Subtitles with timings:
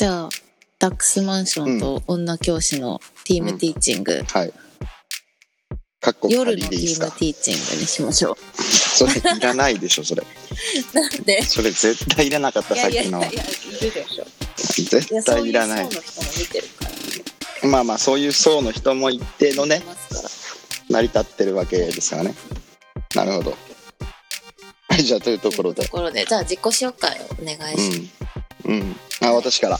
[0.00, 0.28] じゃあ、
[0.78, 4.52] ダックスマンションと女教師のティームティーチング、はい。
[6.00, 10.22] かっこ夜のティームティーチングにしましょそれいらないでしょ、それ。
[10.22, 10.26] う。
[10.96, 11.42] なんで？
[11.42, 14.24] それ絶対いらなかった、さっきのいやいや、いるでしょ。
[14.24, 15.88] い絶対いらない
[17.64, 19.82] まあまあ、そういう層の人も一定のね。
[20.88, 22.34] 成り立ってるわけですからね。
[23.14, 23.58] なるほど。
[24.88, 25.90] はい、じゃあ、というところでと。
[25.90, 28.30] ころで、じゃあ自己紹介をお願いします。
[28.64, 28.74] うん。
[28.76, 28.96] うん。
[29.20, 29.78] あ、私から。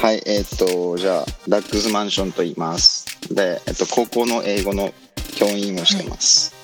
[0.00, 3.06] はい、えーっと、じゃあ、ダックスマンションと言います。
[3.34, 4.92] で、えっと、高校の英語の
[5.36, 6.54] 教員をしてます。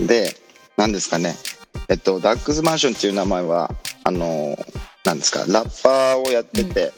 [0.00, 0.36] で、
[0.76, 1.36] 何ですかね。
[1.88, 4.58] えっと、ダックスマンションっていう名前は、あの、
[5.04, 6.92] なんですか、ラッパーをやってて、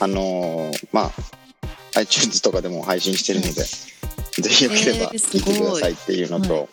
[0.00, 1.10] あの、まあ、
[1.98, 6.68] iTunes とかでも配信してるので、ぜひよければ聞いてくださいっていうのと、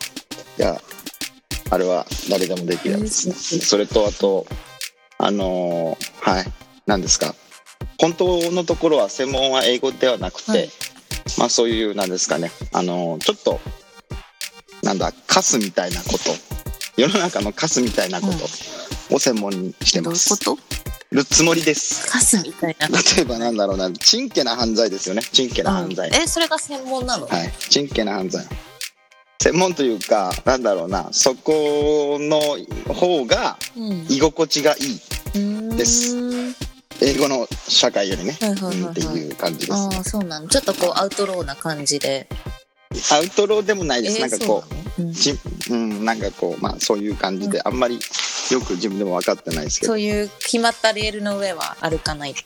[0.58, 0.80] いや、
[1.70, 3.60] あれは誰でもできるやつですね。
[3.60, 4.46] それと、あと、
[5.22, 6.46] あのーはい、
[6.86, 7.34] 何ですか。
[7.98, 10.70] 本当のところは専門は英語ではなくて、はい
[11.38, 13.60] まあそういう、なんですかね、あのーちょっと、
[14.82, 16.18] なんだ、カスみたいなこと、
[16.96, 18.28] 世の中のカスみたいなこ
[19.08, 20.30] とを専門にしてどういうます。
[20.30, 20.58] こと？
[21.12, 22.10] るつもりです。
[22.10, 22.88] カスみたいな。
[22.88, 25.22] 例えばなんだろうな、ちんけな犯罪ですよね。
[25.22, 26.08] ちんけな犯罪。
[26.14, 28.46] え、それが専門なの、はい、ちんけな犯罪
[29.42, 32.40] 専門というかなんだろうなそこの
[32.94, 34.06] 方がうん。
[34.08, 35.00] 居心地がいい
[35.36, 35.38] う
[35.72, 35.76] ん。
[35.76, 36.14] です。
[37.02, 38.38] 英語の社会よりね、っ
[38.94, 39.72] ていう感じです。
[39.72, 40.48] ああ、そうなの。
[40.48, 42.28] ちょっとこう、アウトローな感じで。
[43.10, 45.10] アウトローでもないです、えーなんかこそうなの？
[45.10, 45.38] うち
[45.70, 47.98] うんなんかこうまあそういう感じで、あんまり
[48.50, 49.92] よく自分でも分かってないですけど。
[49.92, 52.34] そういう決まったレールの上は歩かない。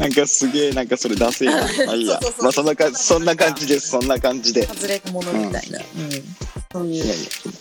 [0.00, 2.18] なんかすげえなんかそれ出せよまあいいや。
[2.40, 3.90] まあそんなかそんな感じです。
[3.90, 4.66] そんな感じで。
[4.66, 5.78] 外れたものみたいな。
[5.78, 6.10] うん。
[6.72, 6.94] そういう。
[6.94, 7.14] いやいや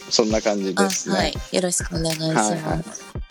[0.10, 1.16] そんな感じあ、ですね。
[1.16, 1.34] はい。
[1.52, 2.52] よろしくお願いします。
[2.52, 2.84] はいはい。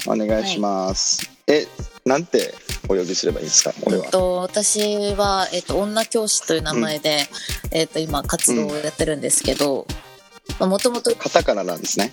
[0.06, 1.66] お願いします、え
[2.04, 3.74] なんてお呼びすればいいですか？
[3.82, 4.04] 俺は。
[4.04, 7.28] えっと、私は、えっと、女教師という名前で、
[7.72, 9.86] えっと、今活動をやってるんですけど、
[10.60, 12.12] もともと、カタカナなんですね。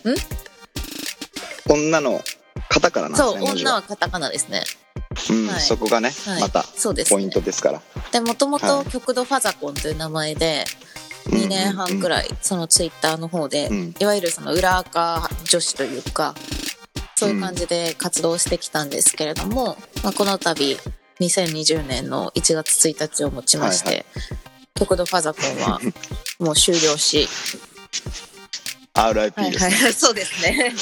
[1.69, 2.21] 女の
[2.69, 4.63] カタカナなんそう、ですね文字女はカタカナですね。
[5.29, 5.61] うんはい。
[5.61, 6.41] そこがね、はい。
[6.41, 7.81] またそうです、ポイントですから。
[8.11, 8.85] で、もともとはい。
[8.87, 10.65] 極度ファザコンという名前で、
[11.27, 13.95] 2年半くい、らい、そのツイッターの方で、うん。
[13.99, 16.35] いわゆるその裏垢女子というか、
[17.15, 20.77] そういう感じで活動してきたんですけれども、まあ、この度、
[21.19, 24.03] 2020年の1月1日をもちまして、はいは
[24.77, 25.79] 極度ファザコンは
[26.39, 27.29] もう終了し、
[28.95, 30.73] RIP はいですね、はい、そうですね。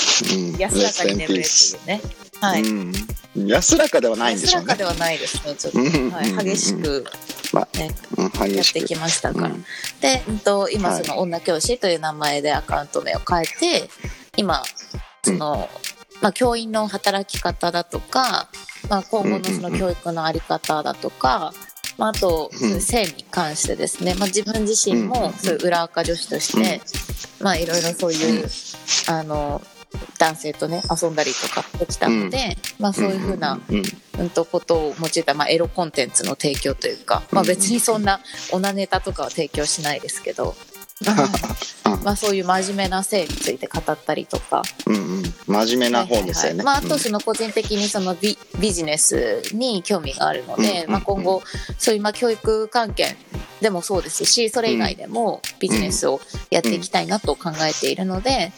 [0.53, 0.57] うん。
[0.57, 1.41] 安らかに眠れってい
[1.83, 2.01] うね。
[2.39, 2.61] はい。
[2.61, 4.67] うん、安らかではないんでしょうね。
[4.67, 5.79] 安らかではないですね、ちょっと。
[5.79, 6.11] うん。
[6.11, 6.37] はい、うん。
[6.45, 7.05] 激しく、
[7.53, 9.47] まね、うん、やってきましたから。
[9.47, 9.65] うん。
[9.99, 11.03] で、うんと、今はい。
[11.03, 13.89] その女教師という名前でアカウント名を変えて、
[14.37, 14.63] 今、
[15.23, 15.69] その、
[16.21, 18.47] まあ、教員の働き方だとか、
[18.89, 21.53] まあ、今後のその教育のあり方だとか、
[21.97, 22.81] まあ、あと、うん。
[22.81, 26.81] 性に関してですね、まあ、自分自身もそういう裏垢女子として、
[27.43, 28.47] まあ、いろいろそういう、
[29.07, 29.61] あの、
[30.17, 33.83] 男性とね、遊んだりとかできたので、まあ、そういうふうな、うんうん
[34.19, 38.19] うんとことを用いた、まあ、エロコンテンツの提供というか、まあ、別にそんな
[38.51, 40.55] オナネタとかは提供しないですけど、
[42.03, 44.61] まあ、そういう真面目な性について語ったりとか。
[44.85, 45.33] うんうん。
[45.47, 51.43] 真面目な方ですよね、まあ、あとその個人的にそのビビジネスに興味があるので、うんまあ、今後
[51.77, 53.15] そういうまあ教育関係
[53.61, 58.51] でもそうですしそれ以外でもビジネスをやっていきたいなと考えているので、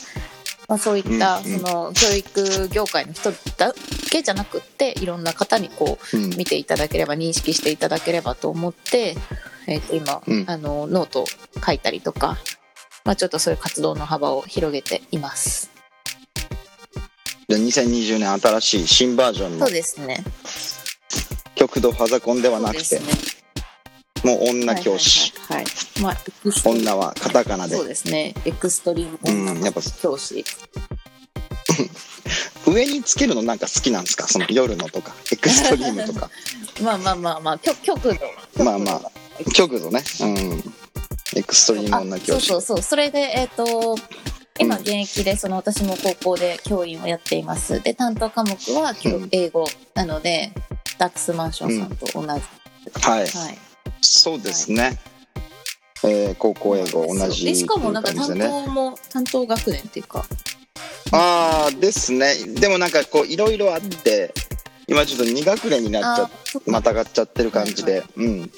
[0.68, 3.74] まあ、そういったうんその教育業界の人だ
[4.12, 6.30] けじゃなくっていろんな方にこううん。
[6.38, 9.16] 見ていただければ認識していただければと思って、
[9.68, 11.26] えー、と今、うんあのノートを
[11.66, 12.38] 書いたりとか、
[13.04, 15.70] まあ、ちょっとそういう活動の幅を広げています。
[17.48, 20.24] で2020年新しい新バージョンのそうですね。
[21.56, 23.06] 極度ファザコンではなくて、ね。
[24.24, 26.02] もう女教師、はいはいはい、はい。
[26.02, 28.34] まあ、女はカタカナでそうですね。
[28.46, 30.44] エクストリームうん女やっぱ教師。
[32.66, 34.28] 上につけるのなんか好きなんですか？
[34.28, 36.32] その夜のとかエクストリームとか
[36.82, 38.02] まあまあまあまあ、極極
[38.58, 38.64] 度。
[38.64, 39.12] まあまあ
[39.54, 40.04] 極度ね。
[40.22, 40.64] うん。
[41.38, 42.48] エクストリームあ女教師。
[42.48, 42.82] そうそうそう。
[42.82, 43.96] それで、えっ、と、
[44.58, 47.82] 今うん現役で、その私も高校で教員をやっています。
[47.82, 48.96] で、担当科目は
[49.32, 50.52] 英語なので、
[50.98, 52.28] ダックスマンションさんと同じ。
[52.28, 52.40] はい。
[53.02, 53.58] はい。
[54.02, 55.00] そうですね、
[56.04, 60.26] えー高校英語同じでしかもなんか担当も、担当学年っていうか、
[61.12, 62.36] ああですね。
[62.60, 64.34] でもなんかこういろいろあって、
[64.88, 66.30] 今ちょっと2学年になっちゃ
[66.68, 68.52] またがっちゃってる感じで、うん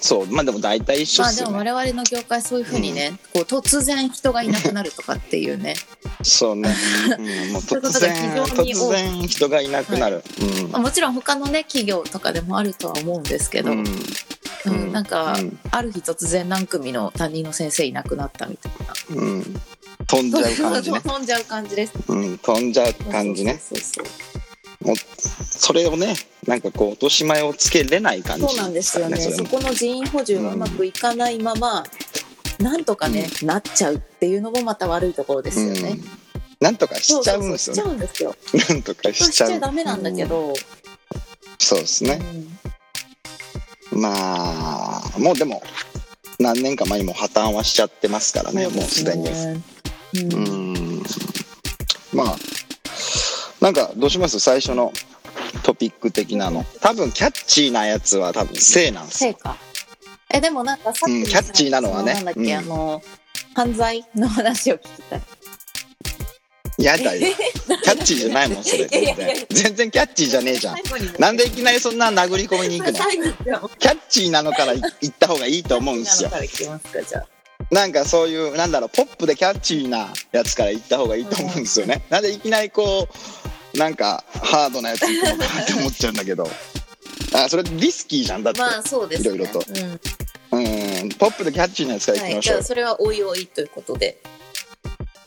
[0.00, 5.74] そうまあでも大体一緒まあっすよね、でも我々の業界そういうふうにね、こう突然人がいなくなるとかっていうね、
[6.22, 6.74] そうね、
[7.18, 8.12] うん、 もう突然
[8.44, 10.24] 突然人がいなくなる、
[10.70, 13.78] まあ、もちろん他のね企業とかでもあるとは思うんですけど、うん。
[13.80, 13.86] うん。
[14.66, 14.92] うん。
[14.92, 15.58] なんか、うん。
[15.70, 18.72] ある日突然何組の担任の先生いなくなったみたい
[19.16, 19.22] な。
[19.22, 19.28] うん。
[19.28, 19.60] うん、
[20.06, 21.92] 飛んじゃう感じね、 飛んじゃう感じです。
[22.08, 23.60] うん、飛んじゃう感じね。
[23.68, 24.53] そうそうそ
[25.72, 26.14] れをね
[26.46, 28.42] なんかこう落とし前をつけれない感じ。
[28.42, 29.16] そうそうなんですよね。
[29.16, 31.84] そこの人員補充がうまくいかないまま、
[32.58, 36.04] なんとかね、なっちゃうっていうのもまた悪いところですよね、うん、
[36.60, 38.00] なんとかしちゃうんですよそうね。
[38.00, 38.68] そうしちゃうんですよ。
[38.68, 40.54] なんとかそうしちしちゃうゃダメなんだけど、
[41.58, 42.20] そうですね。
[42.22, 42.58] うん
[43.92, 45.62] まあもうでも
[46.40, 49.22] 何年か前にも破綻はしちゃってますからねもうすでに。
[49.22, 51.02] に、ううんん。
[52.12, 52.36] まあ
[53.64, 54.40] なんかどうします？
[54.40, 54.92] 最初の
[55.62, 56.66] トピック的なの。
[56.82, 59.38] 多分キャッチーなやつは多分性なんですよ。
[60.28, 62.14] えでもなんかさっきのうんキャッチーなのはね。
[62.14, 62.58] そなんだっけ、うん。
[62.58, 63.02] あの
[63.54, 65.22] 犯罪の話を聞きたい。
[66.76, 67.34] やだよ。
[67.82, 68.84] キャッチーじゃないもんそれ。
[68.84, 70.76] 全然全然キャッチーじゃねえじゃん。
[71.18, 72.98] なんでいきなりそんな殴り込みに行くの？
[73.80, 76.30] キャッチーなのから行った方がいいと思うんですよ
[77.70, 82.02] なんかそういうなんだろうポップでキャッチーなやつから行った方がいいと思うんですよね。
[82.10, 86.48] なんでいきなりこうなんかハードなやつ行くのかなって思っちゃうんだけど。
[87.34, 89.34] あそれリスキーじゃんだって、まあそうですね。
[89.34, 89.64] いろいろと。
[90.52, 90.60] うん。
[90.60, 91.08] うん。
[91.10, 94.22] ポップでキャッチーなやつからい、きましょう、じゃあそれはおいおいということで、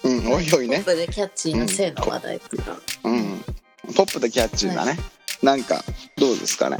[0.03, 0.77] うんおいおいね。
[0.77, 3.43] ポップでキャッチーな性の話題とか、うん。
[3.93, 4.97] ポップでキャッチーなね、
[5.41, 5.83] なんか
[6.17, 6.77] どうですかね。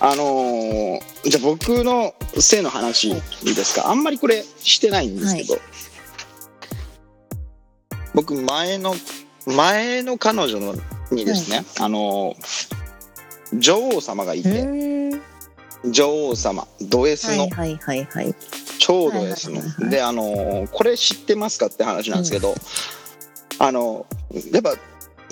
[0.00, 3.12] あのーじゃあ僕の性の話い
[3.44, 3.88] いですか？
[3.88, 5.58] あんまりこれしてないんですけど、
[8.14, 8.94] 僕前の
[9.46, 10.74] 前の彼女の
[11.10, 12.80] にですね、あのー
[13.58, 15.10] 女王様がいて、ん
[15.90, 18.34] 女王様ド S の、はいはいはいはい。
[18.78, 22.54] 超ド S の、であのーこれ知ってますかって話なんですけど、
[23.58, 24.06] あの
[24.52, 24.74] やっぱ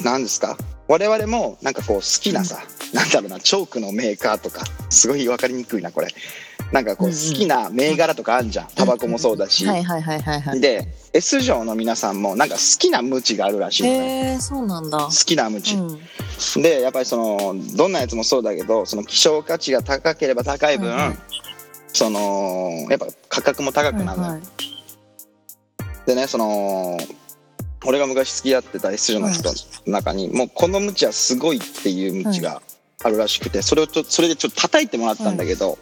[0.02, 0.56] 何ですか？
[0.88, 2.62] 我々もなんかこう好きなさ、
[2.92, 6.08] なんだろうなチョークのメーカーとかすごい分かりにくいなこれ
[6.72, 8.68] なんかこう好きな銘柄とかあんじゃん。
[8.74, 10.60] タバコもそうだし、はいはいはいはいはい。
[10.60, 13.94] で S 嬢の皆さんもなんか好きなムチがあるらしいのよ。
[13.94, 13.98] へ
[14.34, 14.98] えそうなんだ。
[14.98, 15.80] 好きなムチ、う
[16.58, 16.62] ん。
[16.62, 21.18] でやっぱりそのどんなやつもそうだけどその希少価値が高ければ高い分、はいはい。
[21.92, 24.42] そのやっぱ価格も高くなるのよ、はいはい。
[26.06, 26.98] でねその
[27.86, 29.54] 俺が昔付き合ってた S 女の人の
[29.86, 32.60] 中に、もうこのムチはすごいっていうムチが
[33.04, 35.78] あるらしくてそれをちょそれでちょっと叩いてもらったんだけど、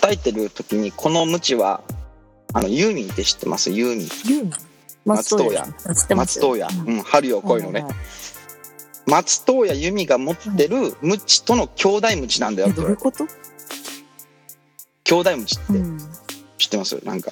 [0.00, 1.82] 叩いてる時にこのムチは
[2.52, 3.70] あのユーミンって知ってます？
[3.70, 4.08] ユーミン。
[4.26, 4.52] ユーミン？
[5.04, 5.72] 松任谷。
[5.84, 7.96] 松任谷、うん、春よ来いのね、はいはいはい。
[9.06, 13.26] 松任谷由実が持ってるムチとの兄弟ムチなんだよえってどういうこと？
[15.04, 15.98] 兄弟ムチってうん。
[16.58, 17.04] 知ってます？
[17.04, 17.30] なんか。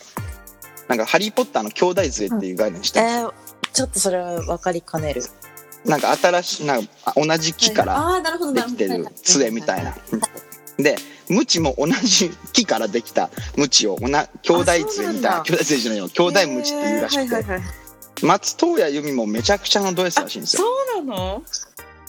[0.89, 3.33] なんかハリー・ポッターの兄弟杖っていう概念知ってます、えー
[3.73, 5.23] ちょっとそれは分かりかねる。
[5.85, 9.95] なんか新しいなんかあ同じ木からああーなるほどできてる杖みたいな。
[10.79, 10.97] で、
[11.29, 18.25] ムチも同じ木からできたムチをおな兄弟杖みたい兄弟杖じゃないよ、兄弟ムチっていうらしくて、はいはいはい。
[18.25, 20.63] 松任谷由実もめちゃくちゃのド S らしいんですよ。
[20.63, 21.43] そうなの？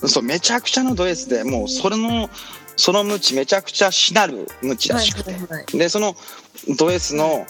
[0.07, 2.29] そう、めちゃくちゃのド S で、もうそれの、
[2.75, 5.31] そのムチめちゃくちゃしなるムチらしくて。
[5.31, 5.77] はいはいはい。
[5.77, 6.15] で、その
[6.77, 7.45] ド S の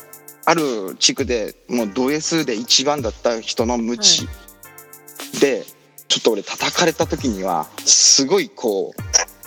[0.45, 4.27] ある地区でもうド S で一番だった人のムチ
[5.41, 5.65] で、
[6.07, 9.01] ちょっと俺叩かれた時には、すごいこう、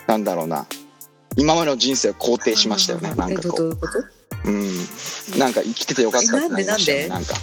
[0.06, 0.66] なんだろうな、
[1.36, 3.66] 今までの人生を肯定しましたよね、なんかこう。
[3.66, 3.98] ういうこと？
[4.44, 6.38] うん、なんか生きててよかった。
[6.38, 7.34] ってなりましたよねなんか。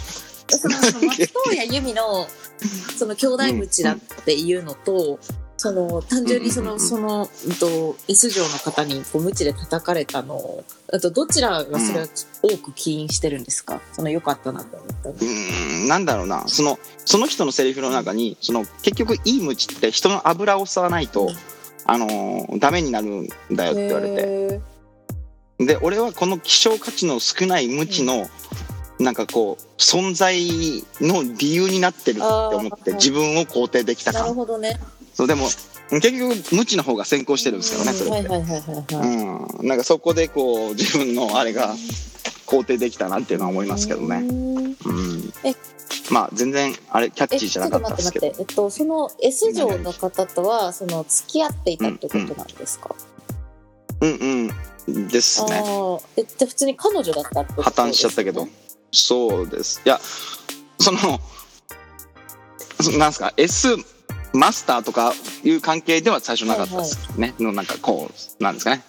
[0.48, 2.26] そのその松任谷由実の
[2.98, 5.18] その兄弟ムチだっていうのと、
[5.56, 12.06] その単純にその、うんうんうんその、うんと、S 城の方にこうムチで叩かれたのあとどちらがそれは
[12.42, 15.14] 多く起因してるんですか、その良かったなと思ったの。
[15.20, 15.88] うん。
[15.88, 16.44] なんだろうな。
[16.46, 21.36] そのその人のセリフの中にその結局いいムチって人の油を吸わないと、うん
[21.88, 24.22] あのーダメになるんだよって言われて。
[25.60, 28.28] へで俺はこの希少価値の少ないムチの、
[29.00, 30.38] なんかこう存在
[31.00, 34.78] の理由になってるって思って自分を肯定できたーなる感ほどね。
[35.14, 35.46] そうでも
[35.90, 41.74] 結局無知の方が先行してるんですけどねそれって、なんかそこでこう自分のあれが
[42.46, 44.56] 肯定できたなっていうのは思いますけどね、うん。
[44.56, 44.76] うん。
[45.44, 45.54] え、
[46.10, 48.26] まあ全然あれキャッえ、チーじゃなかったですけど。
[48.26, 48.50] 待って。
[48.50, 52.94] えっと、その S 城の方とは、その付き合っていたってことなんですか、
[54.00, 54.50] うん
[54.86, 55.08] うん。
[55.08, 55.62] ですね。
[55.64, 58.48] ああ、え、じゃあ普通に彼女だったってこと破綻しちゃったけど、
[58.90, 59.82] そうです。
[59.84, 60.00] いや
[60.78, 60.98] その
[62.80, 63.76] そなんですか？S
[64.32, 68.82] マスターとかいう関係では最初なかったですね、のなんかこうなんですかね。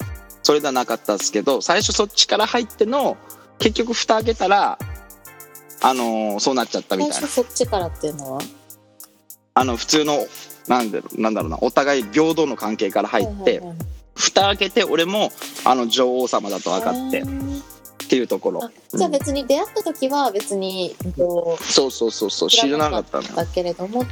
[0.43, 3.17] それではなかったですけど最初そっちから入っての
[3.57, 4.79] 結局蓋開けたら
[5.81, 7.27] あのーそうなっちゃったみ最たいな。
[7.27, 8.41] 初そっちからっていうのは？
[9.53, 10.25] あの普通の
[10.67, 13.77] なんだろうなんだろうなお互い平等の関係から入って、はいはいはい。
[14.15, 15.31] 蓋開けて俺も
[15.63, 17.25] あの女王様だと分かってっ
[18.09, 18.65] ていうところ。
[18.65, 23.35] あじゃあ別に出会った時は別に、えっとそうそうそうそう知らなかったのよ。
[23.35, 24.03] だけれども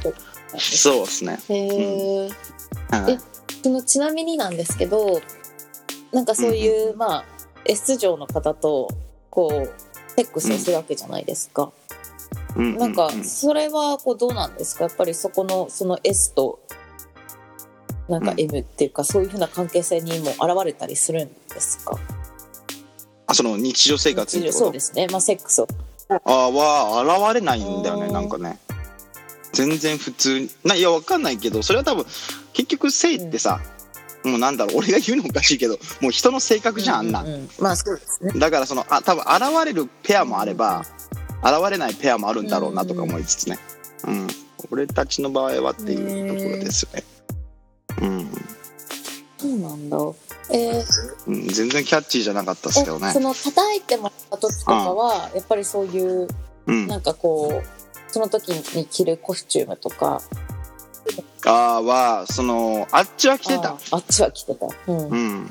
[0.56, 2.30] そうですね、へえ、
[2.90, 3.12] はい。
[3.12, 3.18] え
[3.62, 5.20] そのちなみになんですけど
[6.12, 7.24] なんかそういう、まあ
[7.66, 8.88] S 嬢の方と
[9.28, 9.72] こう
[10.18, 11.70] セックスをするわけじゃないですか、
[12.56, 14.84] ううなんかうそれはこうどうなんですか？
[14.84, 16.58] やっぱりそこのその S と
[18.08, 18.40] なんかうん。
[18.40, 21.96] M っていうか、そういうふうな関係性にも現れたりするんですか？
[23.28, 25.06] あその日常生活にそうですね。
[25.08, 25.68] まあセックスを。
[26.08, 28.58] ああは現れないんだよねなんかね。
[29.52, 30.50] 全然普通に。
[30.64, 32.06] ないやわかんないけどそれは多分
[32.54, 33.60] 結局性ってさ、
[34.24, 38.32] もうなんだろう俺が言うのおかしいけどもう人の性格じゃんあんな、ううまあそうですね。
[38.36, 40.84] だからそのあ多分現れるペアもあれば、
[41.42, 43.58] 現れないペアもあるんだろうなとか思いつつね、
[44.06, 44.26] うん。
[44.70, 47.04] 俺たちの場合はっていうところですよね、
[48.02, 48.30] うん。
[49.38, 49.96] そうなんだ。
[50.50, 50.84] えー
[51.26, 53.08] うん、全然キャッチーじゃなかったですけどね。
[53.08, 56.28] えその叩いてもらった時とかはやっぱりそういう
[56.66, 56.86] うん。
[56.86, 60.22] なんかこうその時に着るコスチュームとか
[61.44, 63.70] あーはそのあっちは来てた。
[63.70, 65.08] ああっちは着てた、うん。
[65.08, 65.50] うん。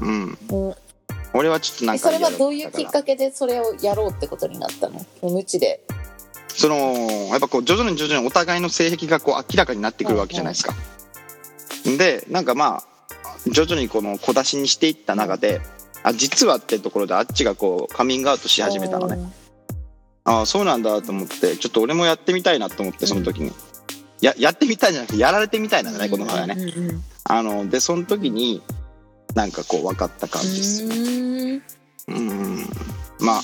[0.00, 0.38] うん。
[0.50, 0.74] うん。
[1.34, 5.04] 俺はちょっとなんえそれはどういうきっかけでそれをやろうってことになったの？
[5.22, 5.80] 無知で。
[6.48, 10.74] そのやっぱこう徐々に徐々にお互いの性癖がこう明らかになってくるわけじゃないですか。
[11.84, 12.82] でなんかまあ
[13.50, 15.60] 徐々にこの小出しにしていった中で
[16.02, 19.32] あ実はってところであっちがこうカミングアウトし始めたのね。
[20.24, 23.52] ああそうなんだと思ってちょっと俺もやってみたいなと思ってその時に。
[24.20, 26.54] ややってみたいんじゃなくてやられてみたいなんだねこの場合はね。
[26.54, 28.62] うんうんうんあのでその時に
[29.34, 30.94] なんかこう分かった感じですよね。
[30.96, 32.66] うーんうん
[33.20, 33.42] まあ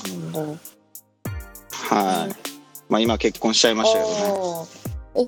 [1.95, 2.35] はい。
[2.89, 4.65] まあ今結婚しちゃいましたけどね。
[5.17, 5.21] あ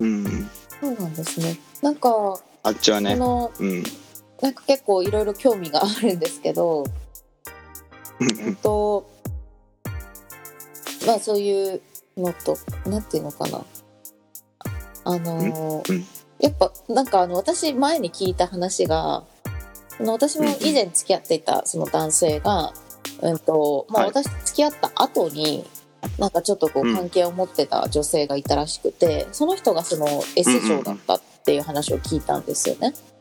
[0.00, 0.26] うん。
[0.26, 0.46] ー
[0.82, 3.16] そうなんですねなんかこあっちはね。
[3.16, 3.82] のうん。
[4.42, 6.84] なんか結構いろいろ興味があるんですけど
[8.20, 9.10] うんと
[11.06, 11.80] まあそういう
[12.18, 13.64] のとなんていうのかな
[15.04, 15.96] あのーうん？
[15.96, 16.06] うん。
[16.40, 19.22] やっぱなんかあの私前に聞いた話が
[20.00, 22.72] 私も以前付き合っていたその男性が、
[23.22, 24.10] うんとまあ、はい。
[24.10, 25.64] 私と付き合った後に
[26.18, 26.94] なんかちょっとこううん。
[26.96, 30.06] 関係を持ってた女性がいたらしくて、その人がその
[30.36, 32.92] S 嬢だったっていう話を聞いたんですよね。
[32.94, 33.13] あ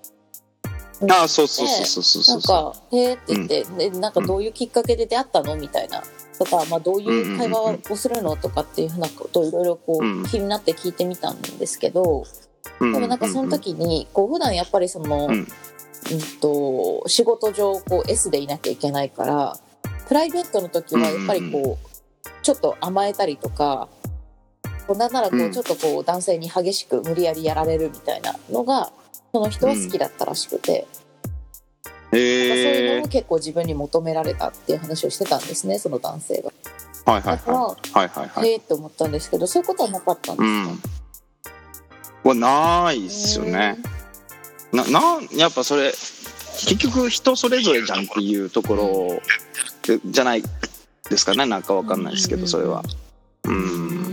[1.09, 5.55] あそうそうそうそうそうなんそうか「へえ」って言って、でなんかどういうきっかけで出会ったの？
[5.55, 6.03] みたいな。
[6.39, 8.35] とか、まあ、どういう会話をするの？
[8.35, 10.23] とかっていうふうなことをいろいろこうん。
[10.23, 12.25] う気になって聞いてみたんですけど、
[12.79, 15.47] ででもなんかその時にこう普段やっぱりその、ううんん
[16.41, 19.57] と仕事上こう S でいなきゃいけないから
[20.07, 23.87] プライベートの時はやっぱりこうちょっと甘えたりとか。
[24.89, 25.51] なんならこううん。
[25.53, 28.91] ちょっとこう男性に激しく無理やりやられるみたいなのが
[29.33, 30.85] その人は好きだったらしくて、
[32.11, 36.51] そういうのを結構自分に求められたっていう話をしてたんですねその男性が。
[37.11, 37.91] はいはいはい。
[37.91, 38.49] はいはいはい。
[38.49, 40.77] へえって思ったんですけどそういうことはなかったんでうん。
[40.77, 43.77] すはないっすよね。
[44.71, 49.21] ななんやっぱそれ結局人それぞれじゃんっていうところ
[50.05, 50.43] じゃない
[51.09, 52.83] ですかねなんかわかんないですけどそれは。
[53.45, 53.51] うか。
[53.51, 54.12] うんん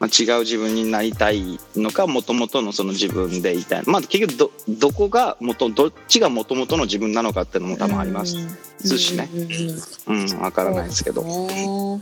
[0.00, 3.82] まあ、違う自分になりたいのかもともとのその自分でいたい。
[3.86, 8.36] まあ結局どどこが元どっちがもともとの自分なのかっていうのも多分あります。
[8.98, 9.28] しね。
[9.32, 9.50] うんうん
[10.06, 10.30] うん。
[10.30, 11.22] うんわからないですけど。
[11.22, 12.00] ね。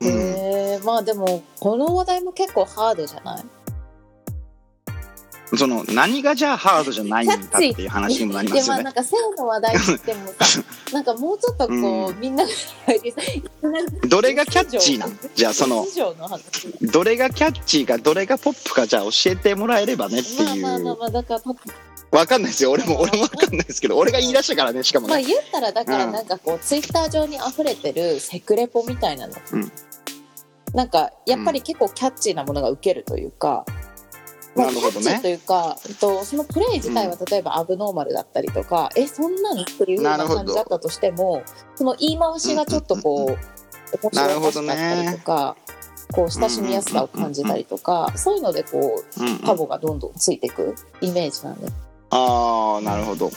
[0.00, 0.08] うん。
[0.08, 3.44] へえまあでもこの話題も結構ハードじゃない？
[5.54, 8.82] その何がじゃあハードじゃないんだっていう話にもなりますよね。
[8.82, 10.62] なんか性の話題ってもさ
[10.92, 12.50] なんかもうちょっとこう、うみんなが
[14.08, 15.86] どれがキャッチーなんじゃあその
[16.82, 21.40] どれがキャッチーかどれがポップかじゃあ教えてもらえればねっていまあまあまあうまあだから
[22.10, 29.72] わかんないですよ俺も俺もわかんないですけど俺が言い出したからねしかもねまあ言ったらだからうんなんかこう、ツイッター上に溢れてるセクレポみたいなの、うん
[30.74, 33.64] なんかやっぱり結構キャッチーなものが受けるというか、
[34.56, 35.06] ま あなるほどね。
[35.06, 41.42] キャッチーというか、えっと、そのプレイ自体は例えばアブノーマルだったりとか、えそんなのっていうような感じだったとしても
[41.74, 43.38] その言い回しがちょっとこう、
[44.02, 45.56] 面白おかったりとか、
[46.12, 49.38] こう親しみやすさを感じたりとか、そういうのでこううんうん。
[49.38, 51.68] タボがどんどんついていくイメージなんで。
[52.10, 53.30] ああなるほど。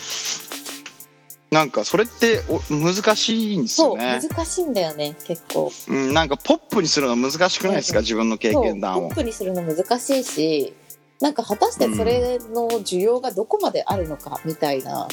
[1.51, 5.71] なんかそれってお難しいんですそうよね難しいんだよね結構。
[5.87, 7.99] うん、なんかポップにするの難しくないですか？
[7.99, 8.05] うん。
[8.05, 9.07] 自分の経験談を。
[9.07, 10.73] ポップにするの難しいし
[11.21, 15.07] なんか果たしてそれの需要がどこまであるのかみたいな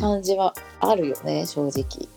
[0.00, 2.08] 感じはあるよね正直。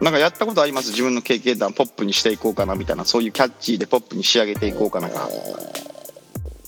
[0.00, 0.90] なんかやったことあります？
[0.90, 5.28] 自分の経験談ポップにしていこうかなみたいなそういうキャッチーでポップに仕上げていこうかなか。
[5.30, 5.34] え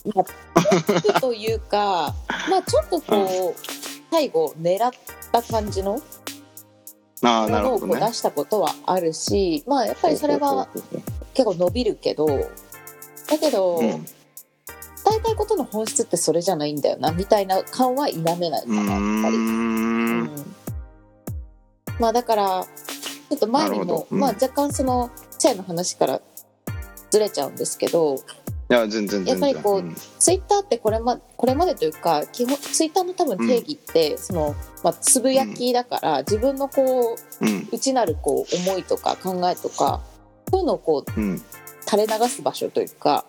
[0.09, 2.15] ーまあ、ポップというか
[2.51, 3.61] まあちょっとこう、
[4.13, 4.91] 最後狙っ
[5.33, 10.69] た感じのものをこう出したことはあるし、まあやっぱりそれは
[11.35, 14.07] 結構伸びるけどだけど、うん
[15.07, 19.37] 伝えたいことの本質ってそれじゃないんだよなみたいな感は否めないかうなやっぱり。
[19.37, 20.25] ーうん。
[20.25, 20.31] ん
[22.01, 24.19] まあだからちょっと前にも、うん。
[24.19, 26.21] まあ、若干そのチェーの話から
[27.11, 28.17] ずれちゃうんですけど
[28.69, 29.95] いや全然やっぱりこうん。
[29.95, 37.69] ツイッターってこれまこれまでというか基本ツイッターの多分定義って、そのまあ、つぶやきだから、自分のこううん。
[37.71, 40.01] 内なるこう思いとか考えとか
[40.51, 41.43] そういうのをこううん。
[41.89, 43.25] 垂れ流す場所というか、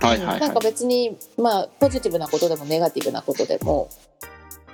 [0.00, 3.88] はいはいはなんか別にまあポジティブなことでもネガティブなことでも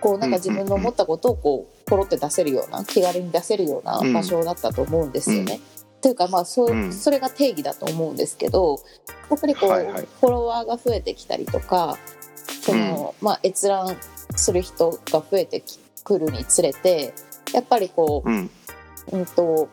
[0.00, 5.60] こうなんか自分の思ったことをこうポロって出せるような気軽に出せるような場所だったと思うんですよね。
[6.00, 8.78] というかまあそそれが定義だと思うんですけど
[9.30, 10.08] やっぱりこう、はいはい。
[10.20, 11.98] フォロワーが増えてきたりとか
[12.62, 13.96] その、まあ、閲覧
[14.36, 15.62] する人が増えて
[16.04, 17.14] くるにつれて
[17.52, 18.50] やっぱりこういうん。
[19.12, 19.68] うんと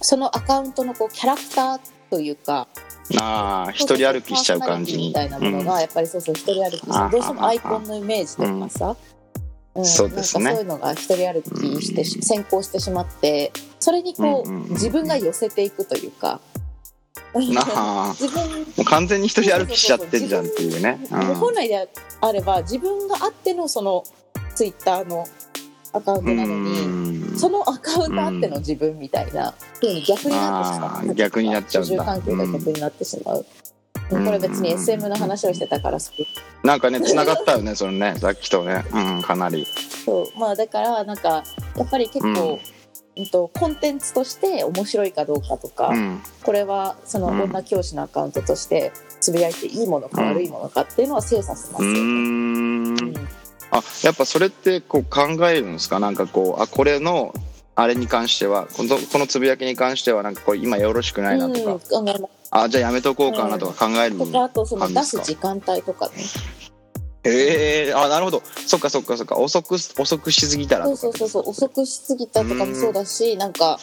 [0.00, 1.80] そのアカウントのこうキャラクター
[2.10, 2.68] というか
[3.18, 8.96] ああ一人歩きしちゃう感じみたいなものがやっぱりそうそう一人歩きしてどうしてもアイコンのイメージとかさ、
[9.74, 9.84] うん。
[9.84, 10.50] そうですね。
[10.52, 16.40] そういうのが一人歩きしてし先行してしまってそれにこう自分が寄せていくというか。
[17.34, 20.98] なあ 自分完全に一人歩きしちゃってんじゃんっていうね。
[21.10, 21.88] 本来で
[22.20, 24.04] あれば自分があってのその
[24.54, 25.26] ツイッターの
[25.94, 26.80] アカウントなのに。
[26.80, 27.38] うん。
[27.38, 29.54] そのアカウントあっての自分みたいな。
[30.06, 31.14] 逆になってしまう。
[31.14, 31.88] 逆になっちゃうんだ。
[31.88, 33.46] 主従関係が逆になってしまう、
[34.10, 34.24] うん。
[34.26, 38.16] これ別に SM の話をしてたからそうなんかね繋がったよねそれね。
[38.18, 38.84] さっきとね。
[38.92, 39.66] うんかなり。
[40.04, 40.38] そう。
[40.38, 41.44] まあだからなんか
[41.76, 42.58] やっぱり結構、
[43.16, 43.26] うん。
[43.30, 46.20] とコンテンツとして面白いかどうかとか、うん。
[46.42, 47.42] これはそのうん。
[47.42, 51.98] 女教師のアカウントとしてつぶやいていいものか悪いものかっていうのは精査しますうよね。
[51.98, 55.98] ーうんんあやっぱそれってこう考えるんですか？
[56.00, 57.34] なんかこうあこれの
[57.74, 62.08] あれに関してはこのこのつぶやきに関してはなんかこれ今よろしくないなとか、うん、
[62.50, 64.44] あじゃあやめとこうかなとか考えるとのか？
[64.44, 66.12] あとその出す時間帯とかね。
[67.24, 68.42] ええあなるほど。
[68.66, 69.36] そっかそっかそっか。
[69.38, 73.78] 遅く遅くしすぎたらそうそうそうそう遅くしすぎたとかもそうだしなんか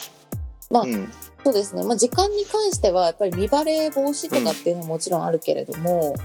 [0.69, 1.12] まあ、うん。
[1.43, 6.15] そうですね、まあ、時間に関してはやっぱり見バレ防止とかっていうのももちろんあるけれども、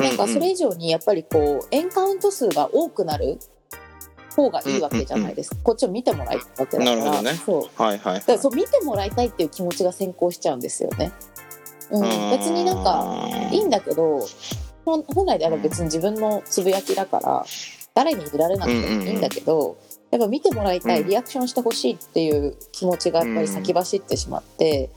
[0.00, 3.38] なんかそれ以上にやっぱりこうエンカウント数が多くなる
[4.34, 6.84] 方がいいわけじゃないですか、こっちを見てもらいたいわけだから。
[6.84, 7.34] なるほどね。
[7.34, 7.82] そう。
[7.82, 11.12] はいはいだからそう見てもらいたいっていう気持ちが先行しちゃうんですよね。
[11.90, 14.24] うん、別になんかいいんだけど
[14.84, 17.44] 本本来であれば別に自分のつぶやきだから
[17.94, 19.76] 誰に見られなくてもいいんだけど、
[20.10, 21.08] やっぱ見てもらいたいうん。
[21.08, 24.90] リアクションしてほしいっていう気持ちがやっぱり先走ってしまって。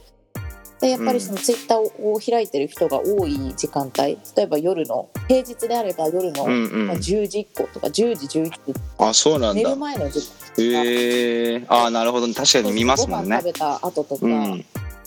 [0.84, 6.86] でやっぱりそのツイッターを開いてる人が多い時間帯例えば夜の平日であれば夜の、うんうん。
[6.88, 8.74] まあ、10時以降とか10時11時。
[8.98, 10.20] あそうなん寝だる前の時
[10.58, 12.26] へえあなるほど。
[12.34, 13.30] 確かに見ますもんね。
[13.30, 14.64] ご飯食べた後とか、うん。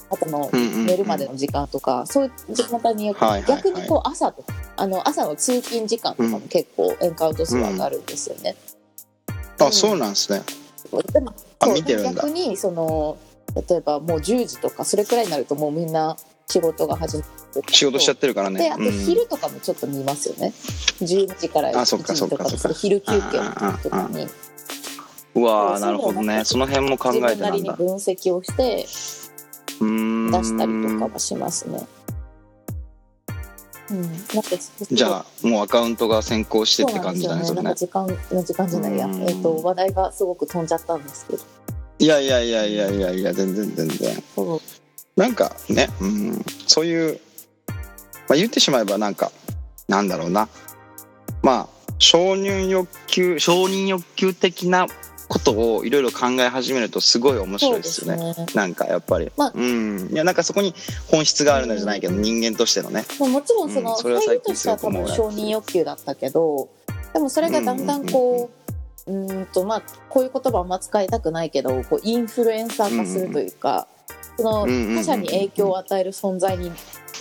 [0.09, 0.85] あとのうんうんうん。
[0.87, 3.63] 寝るまでの時間とか、そういう時間帯によって、はいはいはい。
[3.63, 4.43] 逆にこう朝と
[4.77, 8.55] あの朝の通勤時間とかも結構エンカウント数は上がるんですよね。
[9.59, 10.41] あそうなんですね。
[11.13, 12.23] でもあそう見てるんだ。
[12.23, 13.19] 逆にその
[13.67, 16.17] 例えばもう10時とかそれくらいになるともうみんな
[16.49, 18.59] 仕事が始まって仕事しちゃってるからね。
[18.59, 18.91] であとうん。
[18.91, 20.53] 昼とかもちょっと見ますよね、
[21.01, 22.57] 12時から1あそっか時とかか。
[22.57, 24.27] か昼休憩の時とかに
[25.35, 26.43] うわなるほどね。
[26.45, 28.85] その辺も考自えてなりに分析をして
[29.81, 31.85] うーん出したりとかはしますね。
[33.89, 34.49] うん、なんか
[34.91, 39.21] じゃあもうアカウントが先行してって感じだねそなんか時間の時間じゃないや、うん。
[39.23, 41.43] えっ、と話題がすごく飛んじゃったんですけど。
[41.99, 44.23] いやいやいやいやいやいや全然全然。
[45.15, 47.19] なんかね、うん、そういう、
[48.27, 49.31] まあ、言ってしまえばなんか
[49.87, 50.47] なんだろうな。
[51.41, 51.67] まあ
[51.99, 54.87] 承認欲求承認欲求的な
[55.27, 58.33] ことをいろいろ考え始めるとすごい面白いですよね。
[58.33, 58.45] ね。
[58.53, 60.09] なんかやっぱり、まあうん。
[60.11, 60.73] いやなんかそこに
[61.09, 63.05] 本質があるのじゃないけど、人間としてのね。
[63.19, 66.69] まあ、もちろんその、うんそれは最近としては多分すごく思う承認欲求だったけど、
[67.13, 68.56] でもそれがだんだんこう、うーん
[69.53, 73.87] とまあこういう言葉あんま使いたくないけど、こうインフルエンサー化するというか、
[74.37, 74.95] そのうんうんうんうん。
[74.97, 76.71] 他者に影響を与える存在に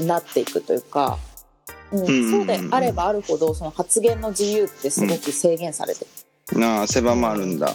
[0.01, 1.19] なっていくというか。
[1.93, 6.05] うんんうんうんそうであればあるほどその発言の自由ってすごく制限されて
[6.53, 7.73] る、なあ狭まるんだ、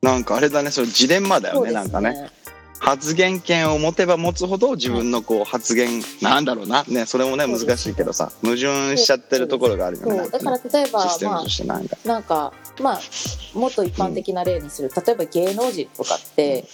[0.00, 1.72] なんかあれだねそれジレンマだよね。
[1.72, 2.30] なんかね
[2.84, 6.84] 発言権を持てば持つほど自分のこう発言なんだろうな。
[6.84, 10.18] ねそれもね難しいけどさ矛盾しちゃってるところがあるよね。
[10.18, 10.30] そう。
[10.30, 13.00] だから例えばシステムまとしてなんか、あなんかまあ
[13.54, 16.66] もっと一般的な例にする、例えば芸能人とかって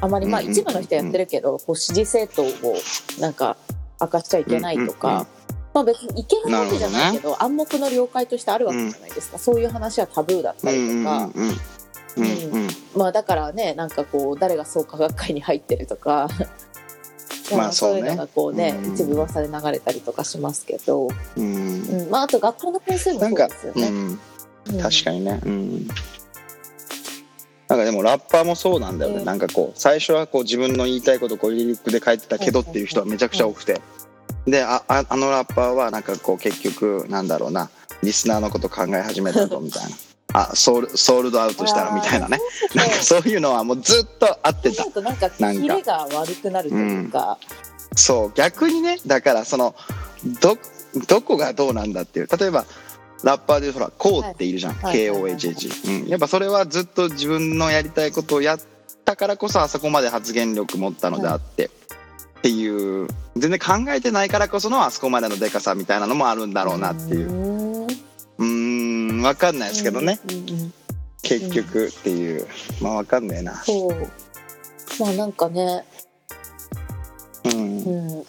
[0.00, 2.76] あまりまあ一部の人やってるけど、こう支持政党を
[3.18, 3.56] なんか
[4.00, 5.26] 明かしちゃいけないとか、
[5.72, 11.30] まあ別にいけないわけじゃないけど暗黙の了解としてあるわけじゃないですか、そういう話はタブーだったうんりとか、
[12.16, 16.28] うんまあだからねなんかこう誰が創価学会に入ってるとか。
[17.56, 18.94] まあそういうのがこうね、うん。
[18.94, 21.82] 一部噂で流れたりとかしますけど、うん。
[21.82, 22.10] うん。
[22.10, 23.88] まあ、あと学校の先生もそうなんかですよね。
[23.88, 24.80] うん。
[24.82, 25.40] 確かににね。
[25.42, 25.88] うん。
[27.68, 29.24] なんかでもラッパーもそうなんだよね、うん。
[29.24, 33.80] なんかこう最初はこう自分の言いたいことをこうリリックで書いてたけどっていう人はめちゃくちゃ多くて。
[34.46, 37.70] であああのラッパーはなんかこう結局なんだろうな。
[38.02, 39.96] リスナーのこと考え始めたぞみたいな
[40.38, 42.38] あソールソールドアウトしたらみたいなね。
[42.74, 44.84] なんかそういうのはもうずっとあってた。
[44.84, 47.38] なんかなんかなんかキレが悪くなるというか、
[47.94, 49.74] そう逆にねだからその
[50.40, 50.56] ど
[51.08, 52.28] どこがどうなんだっていう。
[52.38, 52.64] 例えば
[53.24, 58.60] ラッパーでほらこうっているじゃん、はい KOHH、うん、やっぱそれはずっと自分のやりたいことをやっ
[59.04, 61.64] たからこそあそこまで発言力持ったのであって、
[62.38, 67.67] っていう全然考えてないからこそのあそこまでのでかさみたいなのもあるんだろうなっていう
[68.38, 70.72] うーん分かんないですけどね、うんうんうん
[71.20, 72.46] 結局っていう。
[72.80, 73.56] まあ分かんないな。
[73.56, 73.92] そう。
[75.00, 75.84] まあなんかね、
[77.44, 77.82] うん。
[77.82, 78.24] うん、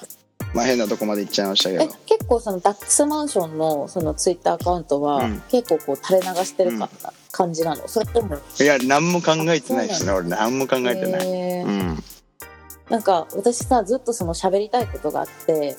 [0.53, 5.41] まあ変なとこまで行っちゃいましたけえど結構そのダックスマンションのそのツイッターアカウントは、うん。
[5.49, 6.89] 結構こう垂れ流してるか、
[7.31, 7.87] 感じなの？
[7.87, 8.35] それとも？
[8.35, 10.27] いや何も考えてないですね俺。
[10.27, 11.27] 何も考えてない、
[11.61, 12.03] うん。
[12.89, 15.77] なんか私さずっとその喋りたいことがあって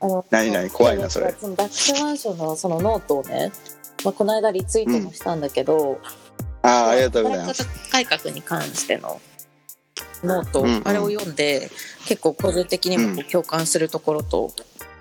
[0.00, 1.34] あの何々怖いなそれ。
[1.38, 3.52] そのダックスマンションのそのノートをね、
[4.04, 6.00] まあ、この間リツイートもしたんだけど、
[6.62, 7.66] ああありがとうございます。
[7.90, 9.20] 改革に関しての
[10.22, 10.82] ノート、うんうん。
[10.84, 11.70] あれを読んで
[12.06, 14.52] 結構個人的にもこう共感するところと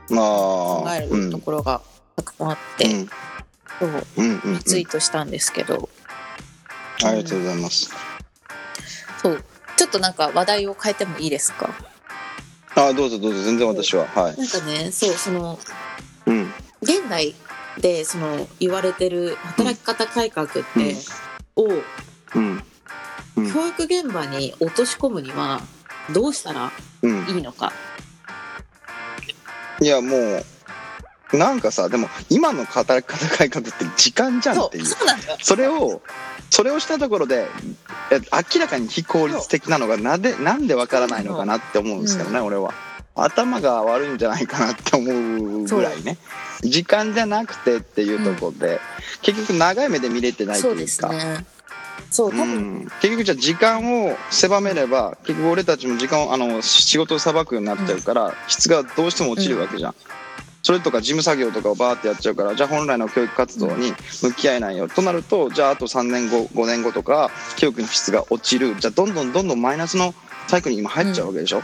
[0.09, 1.81] ま考えるところが
[2.15, 3.07] たくさんあって、リ
[4.63, 5.89] ツイートしたんですけど、
[7.03, 7.91] ありがとうございます。
[9.21, 9.43] そう。
[9.75, 11.69] ちょっとなんか話題を変えてもいいですか？
[12.77, 14.37] あどうぞどうぞ全然私ははい。
[14.37, 15.57] なんかねそうその
[16.27, 16.53] うん。
[16.83, 17.33] 現代
[17.81, 20.61] でその言われてる働き方改革って、
[21.55, 21.65] を
[22.35, 22.63] うん。
[23.35, 23.51] うん。
[23.51, 25.61] 教育現場に落とし込むには
[26.13, 27.25] どうしたらうん。
[27.27, 27.73] いいのか。
[29.81, 30.45] いやもう
[31.33, 34.85] なんかさでも今の働き方って時間じゃんっていう。
[35.41, 36.01] それを
[36.49, 37.47] それをしたところで
[38.11, 38.19] え
[38.53, 42.73] 明らかに非効率的なのがなでなんでわからないのかなって思うんですけどね、俺は。
[43.19, 46.17] 頭が悪いんじゃないかなって思うぐらいね。
[46.61, 48.79] 時間じゃなくてっていうところで、
[49.23, 50.87] 結局長い目で見れてないというか。
[50.87, 51.45] すね。
[52.11, 59.95] そう多分、うん、結局じゃあ時間を狭めれば結局俺たちも時間をあの仕事をさばくようになっちゃうから、質がどうしても落ちるわけじゃん、
[60.67, 68.75] それとか事務作業とかをバーってやっちゃうからじゃあ本来の教育活動に向き合えないよ、となるとじゃああと3年後5年後とか教育の質が落ちる。
[68.77, 70.13] じゃあどんどんどんどんマイナスの
[70.49, 71.61] サイクルに今入っちゃうわけでしょ、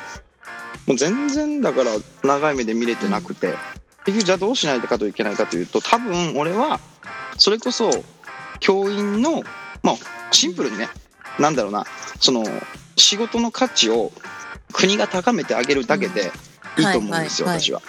[0.87, 1.91] もう全然だから
[2.23, 3.55] 長い目で見れてなくて、
[4.05, 6.79] 結局じゃあどうしないとかといけないかというと多分俺は
[7.37, 7.91] それこそ
[8.61, 9.43] 教員の
[9.81, 9.95] まあ
[10.31, 10.87] シンプルにね
[11.39, 11.83] なんだろうな
[12.21, 12.45] その
[12.95, 14.13] 仕事の価値を
[14.71, 16.31] 国が高めてあげるだけで
[16.77, 17.81] いいと思うんですよ、私は。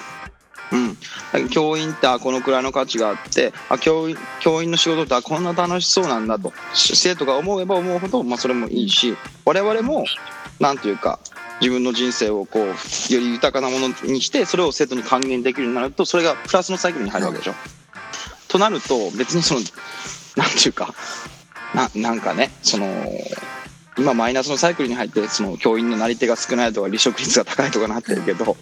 [0.72, 10.04] うん、教員ってこのくらいの価値があってあ教員教員の仕事ってこんな楽しそうなんだと生徒が思えば思うほど、まあ、それもいいし我々も
[10.58, 11.20] なんていうか
[11.60, 12.74] 自分の人生をこうよ
[13.20, 17.54] り豊かなものにしてそれを生徒に還元できるようになるとそれがプラスのサイクルに入るわけでしょ。
[18.48, 19.60] となると別にその
[20.36, 20.94] なんていうか
[21.74, 22.86] ななんかねその
[23.96, 28.56] 今マイナスのサイクルに入ってその教員のなり手が少ないとか離職率が高いとかなってるけど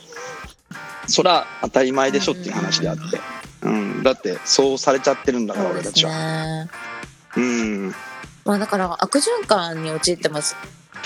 [1.07, 3.21] それは当たり前でしょっていう話であって、
[3.63, 6.13] うん、だってそうされちゃってるんだから俺たちは。
[6.13, 6.71] ね。
[7.37, 7.95] うん。
[8.45, 10.57] まあだから悪循環に陥ってます。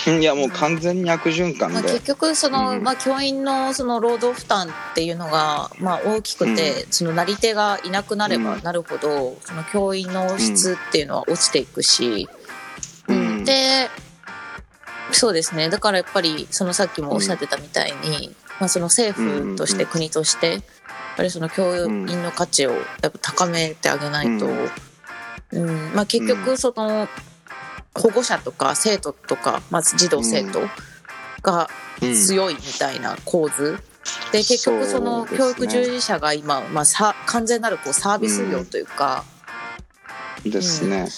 [0.07, 2.83] いやもう完全に悪循環まあ、で、結局その、うん。
[2.83, 8.63] まあ、教員のその労働負担っていうのが、まあ、大きくて、そのなり手がいなくなればうん。
[8.63, 12.29] なるほど、その教員の質っていうのは落ちていくし、
[13.09, 13.45] うん。
[13.45, 13.89] で
[15.13, 15.71] そうですね。
[15.71, 20.63] だからやっぱりそのさっきもおっしゃってたみたいに、まあ、その政府として、うん国としてやっ
[21.17, 24.47] ぱりその教員の価値をやっぱ高めてあげないと、
[25.53, 25.95] うん。
[25.95, 27.09] まあ、結局その
[27.95, 30.61] 保護者とか生徒とかまず児童生徒
[31.43, 31.71] が
[32.03, 32.15] うん。
[32.15, 33.79] 強いみたいな構図。
[34.31, 39.25] で結局その教育従事者が今、まあ、さ完全なるこうサービス業というか、
[40.45, 41.09] ですね。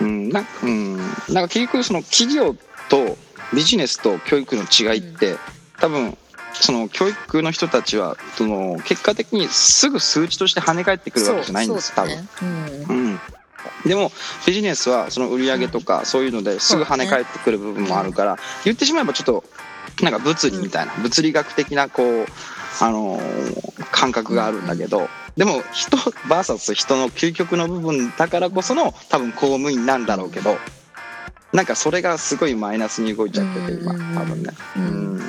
[0.00, 0.44] うん、なん。
[0.44, 2.54] か、うん、なんか結局その企業
[2.88, 3.16] と
[3.54, 5.36] ビジネスと教育の違いって、
[5.78, 6.18] 多分
[6.60, 12.16] その教育の人たちはその結果的にすぐ数値として跳ね返ってくるわけじゃないんです多分。
[12.16, 12.84] そうん。
[12.88, 13.20] うん、
[13.84, 14.10] でも
[14.46, 19.44] ビジネスはその売り上げとかそういうのですぐ跳ね返ってくる部分もあるから言ってしまえばちょっと
[20.02, 22.26] なんか物理みたいな物理学的なこう、
[22.80, 30.56] あのー感覚があるんだけどでも人 VS 人の究極の部分だからこその多分公務員なんだろうけど
[31.52, 34.14] なんかそれがすごいマイナスに動いちゃってて今うん。
[34.14, 34.50] 多分ね。
[34.76, 35.20] ううん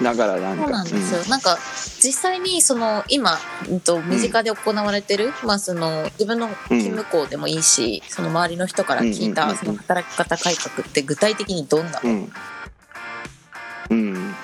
[0.00, 0.62] んだからなんか。
[0.62, 1.58] そうなんですよ、なんか
[2.00, 9.34] 実際にその今、うんと、身近で行われてる、まあ、その自分の勤務校でもいいし、その周りの人から聞いうんうんうんうん。
[9.34, 12.00] たその働き方改革って具体的にどんな？
[12.02, 12.32] うん。
[13.90, 14.34] うん。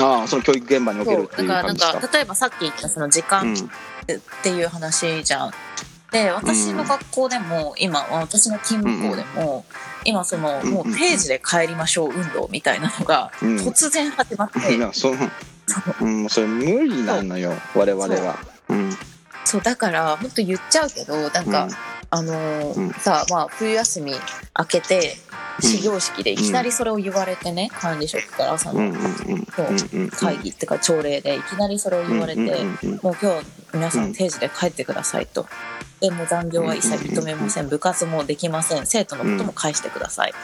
[0.00, 3.56] ああその教育現場におけるっていうだからなんか例えばさっき言ったその時間っ
[4.42, 5.52] ていう話じゃん。
[6.10, 9.64] で私の学校でも今私の勤務校でも
[10.04, 13.56] 今そのもう定時で帰りましょう運動みたいなのがうん。
[13.56, 14.58] 突然始まって。
[14.58, 14.76] うん。
[14.76, 15.14] いやそう。
[16.00, 18.38] うん、それ無理なのよ我々は。
[18.68, 18.74] う。
[18.74, 18.90] ん。
[19.44, 21.68] そうだから本当言っちゃうけどなんか、
[22.10, 22.90] あのーうん。
[22.92, 24.14] さまあ冬休み
[24.58, 25.16] 明けて
[25.60, 29.02] 始業式でいきなりそれを言われてね、管理職からそのうんうんうん
[29.92, 35.46] うんうん会議っていうか朝礼でいきなりそれを言われて、うんうんうんうんもう今日皆さん定時で帰ってくださいと。
[36.00, 37.68] でもう残業は一切認めません。
[37.68, 38.86] 部活もできません。
[38.86, 40.34] 生徒のことも返してください、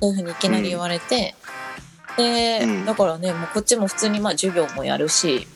[0.00, 1.34] そういうふうにいきなり言われて、
[2.16, 2.84] で、うん。
[2.84, 5.46] だからねもうこっちも普通にまあ授業もやるし、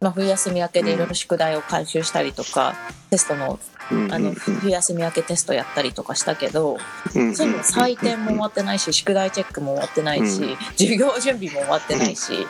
[0.00, 2.74] まあ、冬休み明けでいろいろ宿題を回収したりとか、
[3.10, 3.58] テストの
[3.90, 6.78] うんあの冬休み明けテストやったりとかしたけど、
[7.14, 10.56] うんそういうの採点も終わってないし宿題チェックも終わってないし、うん。
[10.76, 12.46] 授業準備も終わってないし、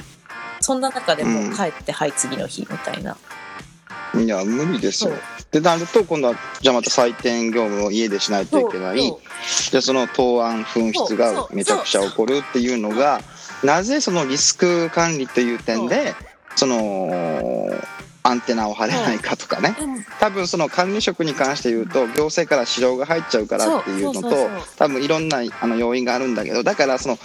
[0.61, 3.17] そんな中でもう帰って、はい次の日みたいな。
[4.15, 5.13] いや無理ですよ
[5.53, 5.63] そう。
[5.63, 9.09] でなると今度はじゃあまた採点業務を家でしないといけない。
[9.09, 9.21] そう
[9.71, 13.21] じゃあその答案紛失がめちゃくちゃ起こるっていうのが
[13.63, 16.15] なぜそのリスク管理という点で
[16.57, 17.71] その
[18.25, 19.75] アンテナを張れないかとかね。
[20.21, 27.19] 多分その管理職に関して言うと行政から指導が入っちゃうからっていうのと多分いろんなあの要因があるんだけどだからその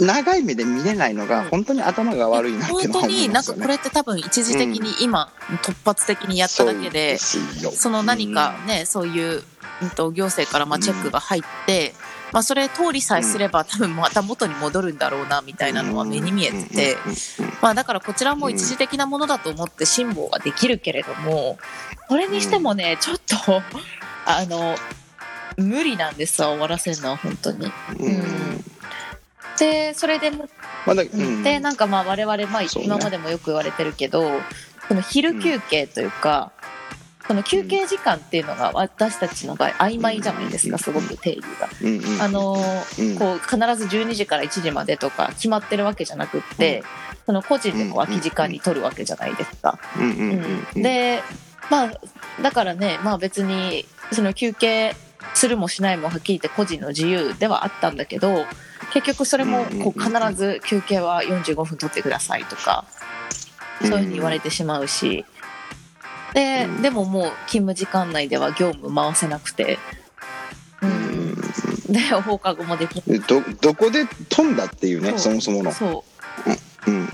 [0.00, 1.48] 長い目で見れないのがうん。
[1.50, 3.44] 本当に頭が悪いなって本いうのは思当になん。
[3.44, 5.32] かこれって多分一時的に今、
[5.62, 9.42] 突発的にやっただけでその何かね、そういう、
[9.82, 11.94] うん、と行政からまあチェックが入って、
[12.32, 16.96] まあ、それ通りさえすれば多分また元に戻るんだろうなみたいなのは目に見えてて、
[17.60, 21.58] まあ、だからこちらも一時的なものだと思って辛抱はできるけれども
[22.08, 23.62] これにしてもねちょっと
[24.26, 24.76] あの
[25.56, 27.66] 無理なんですわ終わらせるのは本当に。
[27.98, 28.06] うん。
[28.06, 28.69] うん
[29.60, 30.48] でそれでも
[30.86, 31.42] まだうん。
[31.42, 34.30] でなんかまあ我々まあ今までもよく言われてるけど、
[34.88, 36.50] その昼休憩というか、
[37.28, 41.68] その休憩時間っていうのが私たちの場合曖昧じゃないですかすごく定義が。
[41.82, 42.22] うんうん。
[42.22, 43.18] あのーうん。
[43.18, 46.82] こう必ず12時から1時までとか決まってるわけじゃなくって、
[47.26, 49.78] その個人でこう空き時間に取るわけじゃないですか。
[49.96, 50.66] うんうんうん。
[50.74, 50.82] うん。
[50.82, 51.22] で
[51.70, 51.92] まあ
[52.42, 54.96] だからねまあ別にその休憩
[55.34, 58.46] するもしないもはっきり言って個人の自由ではあったんだけど
[58.92, 62.84] 結局それもこう必ず休憩は45分取ってくださいとか
[63.80, 65.24] そういうふうに言われてしまうし。
[66.34, 66.82] でうん。
[66.82, 69.78] でももう勤務時間内では業務回せなくて。
[70.82, 71.34] うん、
[71.92, 76.04] で放課後もできどどこで飛んだっていうねそもそもの、そ
[76.86, 76.90] う。
[76.90, 77.08] うん、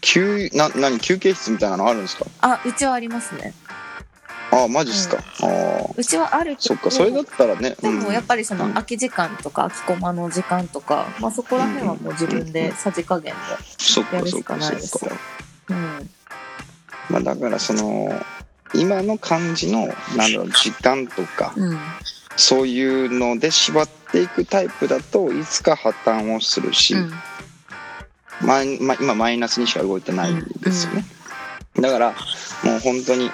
[0.00, 2.24] 休な何休憩室みたいなのあるんですか？
[2.40, 3.52] あうちはありますね
[4.50, 7.76] ああマジっすか、ああうちはあるけそどっかそれだったらね。
[7.80, 8.72] でもやっぱりそのうん。
[8.72, 13.34] 空き時間とか空きコマの時間とか、まあ、そこら辺はもう自分でさじ加減
[13.76, 15.04] そっかそっでやるしかないです。
[15.04, 15.12] よ。
[15.70, 16.10] うん。
[17.10, 18.10] まあだからその
[18.74, 21.78] 今の感じのなんだろう時間とかうん。
[22.36, 27.12] そういうので縛っていくタイプだといつか破綻をするし、うん。
[28.40, 31.04] マイま今マイナスにしか動いてないんですよね、
[31.74, 32.14] だから
[32.62, 33.32] もう本当に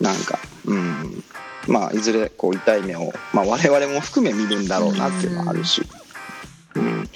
[0.00, 1.24] なんかうん。
[1.68, 5.82] まあいずれこう痛い目を、まあ、我々も含め見るんだろうなっていうのもあるし、
[6.74, 7.08] うん、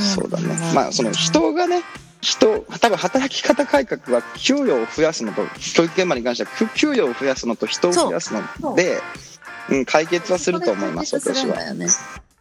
[0.00, 0.40] そうだ。
[0.40, 0.46] ね。
[0.74, 1.82] まあその人がね
[2.20, 5.42] 人多分働き方改革は給与を増やすのと
[5.74, 9.00] 教育現場に関しては給給与を増やすのと人を増やすので
[9.70, 9.76] う。
[9.76, 11.76] ん、解決はすると思います私は解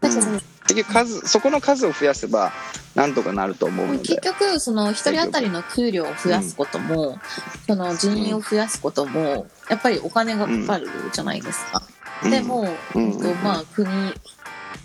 [0.01, 2.51] 決するん結局数そこの数を増やせば
[2.95, 7.19] なんとかなると思うの結で局その一人当たりの給料を増やすことも、
[7.67, 11.81] その人員を増やすこともやっぱりお金がかかるじゃないですか。
[12.29, 13.11] でも、うん。
[13.11, 13.87] うんとまあ、国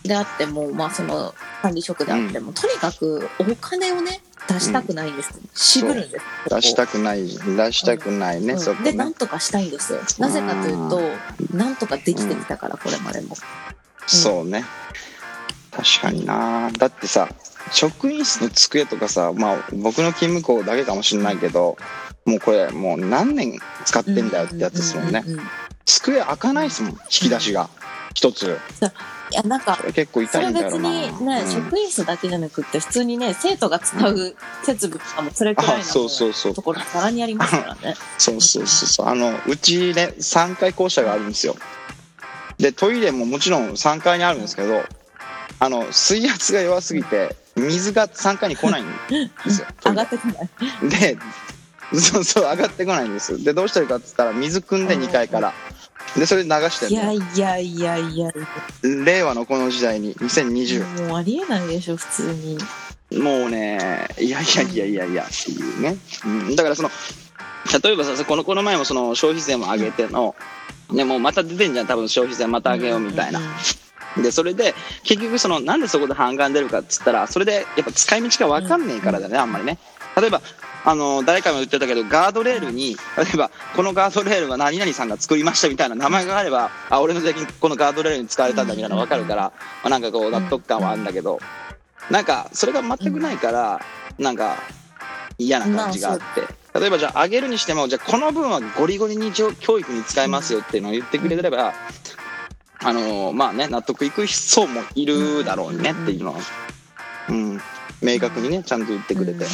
[0.04, 6.24] であっても、まあ、その管理職であっても、とにかくお金をね出したくないんです、渋るんです。
[6.48, 7.26] 出したくない。
[7.26, 8.60] 出したくないね、うん。
[8.60, 8.92] そこね。
[8.92, 9.92] でなんとかしたいんです。
[9.92, 11.00] よなぜかというと
[11.54, 13.36] なんとかできてきたからこれまでも。
[14.06, 14.64] そうね
[15.70, 16.70] 確かにな。
[16.78, 17.28] だってさ
[17.72, 21.76] 職員室の机とかさまあ僕の勤務校だけかもしれないけど
[22.24, 25.22] もうこれもう何年使ってんだよってやつですもんね。
[25.26, 25.42] ううううん。
[25.85, 27.68] 机開かないですもん引き出しが。
[28.14, 28.59] 一つ。
[29.31, 31.50] いやなんかこれ結構痛いんだよ別なにね、うん。
[31.50, 36.54] 職員室だけじゃなくって普通にね生徒が使う設備とかもそれくらいのあそうそうそう。
[36.54, 37.94] ところざらにありますからね。
[38.18, 39.07] そうそうそうそう。
[39.07, 41.57] あのうちね3階校舎があるんですよ。
[42.59, 44.83] でトイレももちろん3階にあるんですけど
[45.60, 49.66] あの水圧が弱すぎて水が3階に来ないんですよ。
[49.84, 50.88] 上がってこない。
[50.88, 51.18] で
[51.98, 53.42] そうそう上がってこないんです。
[53.42, 55.52] でどうしてるかって言ったら水汲んで2階から。
[56.16, 58.30] でそれで流していやるいやいやいや、
[58.82, 62.58] 令和のこの時代に2020もうありえないでしょ、普通に。
[63.20, 66.90] もうねいやいやいやいやいやっていうね、うん、だからその
[67.82, 70.34] 例えばさこのこの前もその消費税も上げての、
[70.92, 73.40] ね、もうまた出てんじゃん多分消費税また上げようみたいな、
[74.16, 79.78] でそれで結局そのなんでそこで反感出るかっつったらそれでやっぱ使い道が分かんねえからだね、あんまりね。
[80.20, 80.40] 例えば
[80.84, 89.52] あの誰かも言ってたけどガードレールに例えばこのガードレールは何々さんが作りましたみたいな名前があればあ俺の税金このガードレールに使われたんだみたいなの分かるから、ま
[89.84, 91.38] あ、なんかこう納得感はあるんだけど。
[92.10, 93.80] なんかそれが全くないから
[94.18, 94.56] なんか
[95.36, 96.24] 嫌な感じがあって。
[96.78, 101.72] 例えばじゃあ上げるにしてもじゃあこの分はゴリゴリに教教育に使えますよっていうのを言ってくれれば
[102.82, 106.38] あのまあね納得いく層もいるだろうねっていうのは、
[107.28, 107.60] うん、
[108.02, 109.44] 明確にねちゃんと言ってくれて、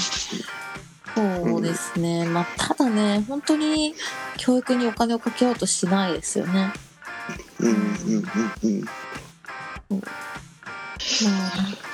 [1.14, 2.26] そうですね。
[2.26, 3.94] まあ、ただね、本当に
[4.36, 6.72] 教育にお金をかけようとしないですよね。
[7.60, 8.84] うんうんうん
[9.90, 10.00] うん。
[10.00, 10.06] ま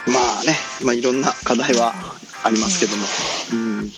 [0.06, 1.92] まあね、まあ、いろんな課題は
[2.44, 3.04] ありますけども、
[3.52, 3.92] うん、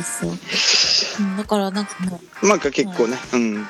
[0.00, 1.26] あ、そうなんですよ。
[1.26, 3.66] うんだからなんかもまあ結構ね、うん、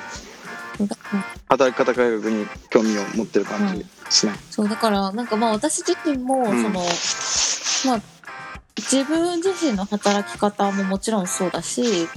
[1.49, 4.33] 働き方改革に興味を持ってる感じですね。
[4.49, 6.61] そう、だからなんかまあ私自身も、うん。
[6.61, 6.81] その、
[7.93, 8.01] まあ、
[8.77, 12.07] 自分自身の働き方ももちろんそうだし、や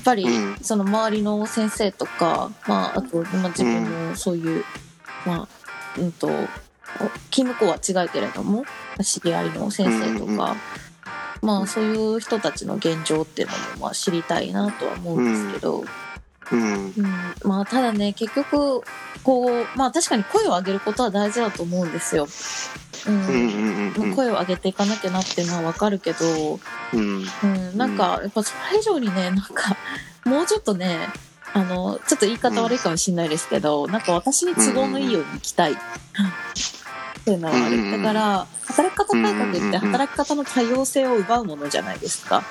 [0.00, 0.56] っぱりうん。
[0.62, 4.64] その周りの先生とか、まあ、あと、まあ、自分のそういう、
[5.24, 5.48] まあ、
[5.98, 6.28] うんと、
[7.30, 8.64] 勤務校は違うけれども、
[9.02, 10.56] 知り合いの先生とか、うんうん
[11.44, 15.84] まあそういう人たちの現状っていうのもまあ知りたいなとは思うんですけど、
[16.54, 17.04] うんうん、
[17.44, 18.82] まあただね結局
[19.22, 22.26] こうまあ確かに声を上げることは大事だと思うんですよ。
[24.14, 26.58] 声を上げていかなきゃなっていうのはわかるけど、
[26.94, 29.76] うんうん、なんかやっぱそれ以上にねなんか
[30.24, 31.08] もうちょっとね
[31.52, 35.72] あのちょっと言い方悪いかもしれないですけど、なんか私に都合のいいように生きたい。
[35.72, 35.76] っ
[37.24, 37.76] ていうのはある。
[37.76, 42.42] うんうんうんだから、働き方改革ってうんうんうん働き方の多様性を奪うものじゃないですか。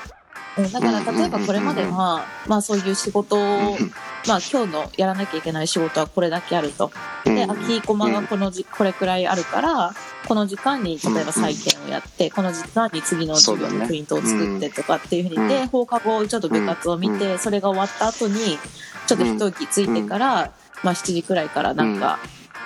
[0.58, 0.72] うん。
[0.72, 3.78] だから、例えばこれまでは、まあそういう仕事を、
[4.28, 6.92] まあ今日のやらなきゃいけない仕事はこれだけあると。
[7.26, 9.94] で、空きコマがこのじ、これくらいあるから、
[10.28, 18.58] この時間に例えば採点をやって、この時間に次の授業のプリントを作ってとかっていうふうに、で、放課後ちょっと部活を見て、それが終わった後に、
[19.08, 20.52] ちょっと一息ついてから、
[20.84, 22.20] まあ7時くらいからなんか、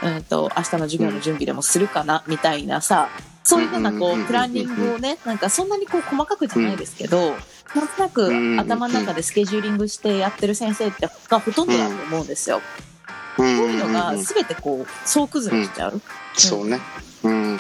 [0.04, 0.23] うん。
[0.23, 3.10] と、明日の授業の準備でもするかな、みたいなさ、
[3.43, 7.34] そういうふうなこうんう、プランニングをね、なんかそんなにこう細かくじゃないですけど、
[7.75, 12.62] なんとなく頭の中でスケジューリングしてやってる先生ってがほとんどだと思うんですよ。
[13.38, 16.01] そういうのが全てこう、総崩れしちゃう。
[16.34, 16.80] そうね、
[17.23, 17.58] うん、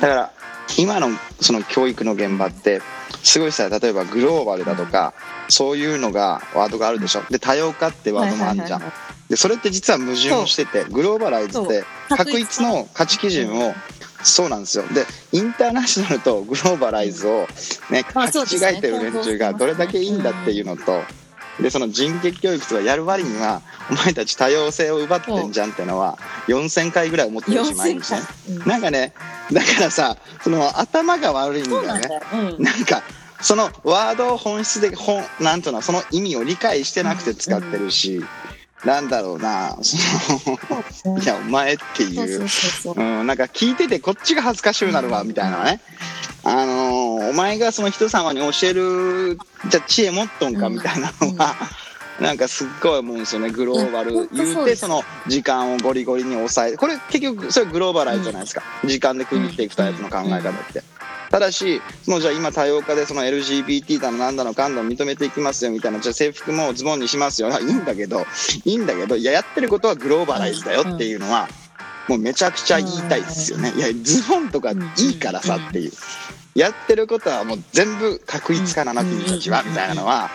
[0.00, 0.32] だから
[0.78, 1.08] 今の
[1.40, 2.80] その教育の現場って
[3.22, 5.14] すごいさ例えばグローバルだとか
[5.48, 7.22] そういうのがワードがあるでしょ。
[7.30, 8.82] で多様化ってワードもあるじゃん。
[9.28, 12.88] でそれって実は矛盾をしててグローバライズって確一の。
[12.94, 13.74] 価値基準を
[14.22, 14.84] そうなんですよ。
[14.88, 17.46] でインターナショナルとグローバライズを
[17.90, 21.02] ねまあ書き違えてる連中がどれだけいいんだっていうのと
[21.60, 28.20] でその人的教育とかやる割にはお前たち多様性を奪ってんじゃんってのは4000回ぐらい思ってるし毎4000日ね。
[28.46, 28.56] 回。
[28.56, 29.14] うんなんかね
[29.52, 32.08] だからさその頭が悪いんだよね。
[32.58, 33.02] なんか
[33.40, 38.24] そのワードを本質で本なんというのその意味を理解してなくて使ってるし、
[38.84, 39.76] なんだろうな。
[39.82, 39.96] そ
[41.10, 45.80] のいやお前っていそううん、なんか聞いててこっちが恥ずかしくなるわみたいなね、
[46.44, 49.38] あのーお前がその人様に教える
[49.68, 51.54] じゃあ知恵持っとんかみたいなのは、
[52.20, 54.28] なんかすっごい思うんですよねグローバル。
[54.32, 60.82] 言うてその時間をゴリゴリに抑えこれ結局それグローバライズじゃないですか、時間で区切っていくタイプの考え方って。
[61.30, 68.26] ただしそのじゃあ今多様化でその LGBT だのなんだのかんだの認めていきますよみたいなじゃあ制服もズボンにしますよあ いいんだけど
[68.64, 71.48] いいんだけどいややってることはグローバライズだよっていうのは、
[72.08, 73.72] もうめちゃくちゃ言いたいですよね。
[73.76, 75.92] いやズボンとかいいからさっていう。
[76.54, 80.30] やってることはもう全部確一化なな君たちはみたいなのは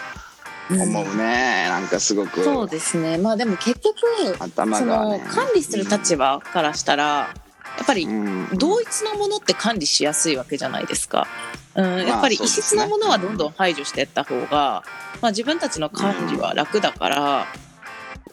[0.70, 1.66] 思うね。
[1.68, 3.18] なんかすごくそうですね。
[3.18, 5.26] まあでも結局、その頭がね。
[5.28, 7.34] 管理する立場からしたら、
[7.78, 11.28] やっぱりうん同一のものって管理しやすいわけじゃないですか。
[11.76, 14.84] うん、やっぱり異質なものはどんどん排除していった方が、
[15.22, 17.48] まあ、自分たちの管理は楽だから、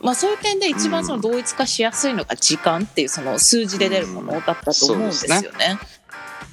[0.03, 5.79] まあ、そういう点で一番その同一化しやすいのが時間っていうその数字で出るものだったと思うんですよね。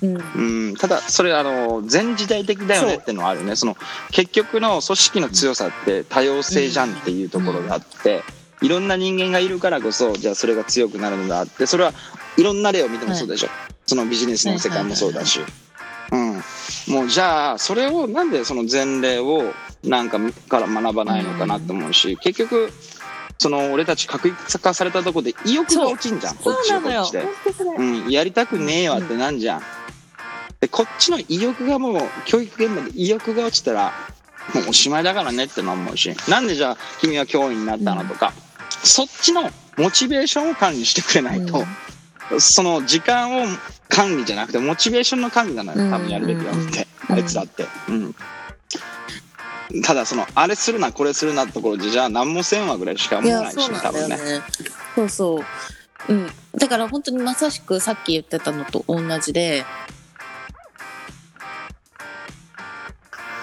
[0.01, 0.67] うん。
[0.69, 3.55] うん、ただそれあの全時代的だよねっていうのはあるよね。
[3.55, 3.75] その
[4.11, 8.23] 結局の組織の強さって多様性じゃんっていうところがあって、
[8.61, 11.93] いろんな人間がいるからこそじゃあそれが強くなるのがあってそれは
[12.37, 13.47] いろんな例を見てもそうでしょ、
[13.85, 15.39] そのビジネスの世界もそうだし、
[16.11, 20.19] うん、もうじゃあそれをなんでその前例をなんか
[20.49, 22.71] から学ばないのかなと思うし、結局
[23.37, 26.35] その俺たち確一化されたとこで意欲が落ちんじゃん。
[26.37, 26.73] こっち。
[26.73, 27.25] はこっちで。
[27.77, 29.61] うん、やりたくねえわってなんじゃん。
[30.59, 33.93] でこっちの意欲がもう教育現場で意欲が落ちたら
[34.55, 36.15] もうおしまいだからねってのは思うし。
[36.27, 38.33] なんでじゃあ君は教員になったのとか、
[38.83, 41.63] そっちのモチベーションを管理してくれないと、
[42.39, 43.45] その時間を
[43.89, 47.65] 管理じゃなくてモチベーションの管理なのよ多分やるべきなのって、うんあいつだって。
[47.89, 48.15] うん
[49.83, 54.15] ただそのあれするなこれするなってところでじゃあ何もせんわぐらいしか思わないしそうなんだよ多分ね。
[54.17, 54.41] ね。
[54.95, 56.13] そうそう。
[56.13, 56.27] うん。
[56.55, 59.65] だから本当にまさしくさっき言ってたのと同じで、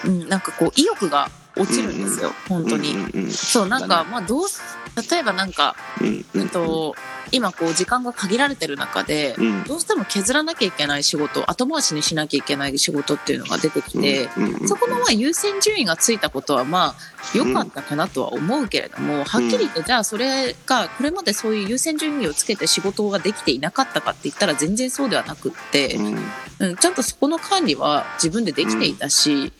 [0.03, 2.91] うん、なんかこう意欲が落ちるんですよ、本当に。
[2.91, 4.61] うんうんうんそう、なんか、だまあどうす、
[5.09, 6.95] 例えばなんか、えっと、
[7.31, 9.63] 今こう時間が限られてる中で、うん。
[9.63, 14.29] どうしても削らなきゃいけない仕事、後回しにしなきゃいけない仕事っていうのが出てきて、
[14.67, 26.17] そこのまあ優先順位がついたことはまあ良かったかなとは思うけれども、はっきり言ってじゃあそれがこれまでそういう優先順位をつけて仕事ができていなかったかって言ったら全然そうではなくって、うん。
[26.57, 29.51] うん、ちゃんとそこの管理は自分でできていたし、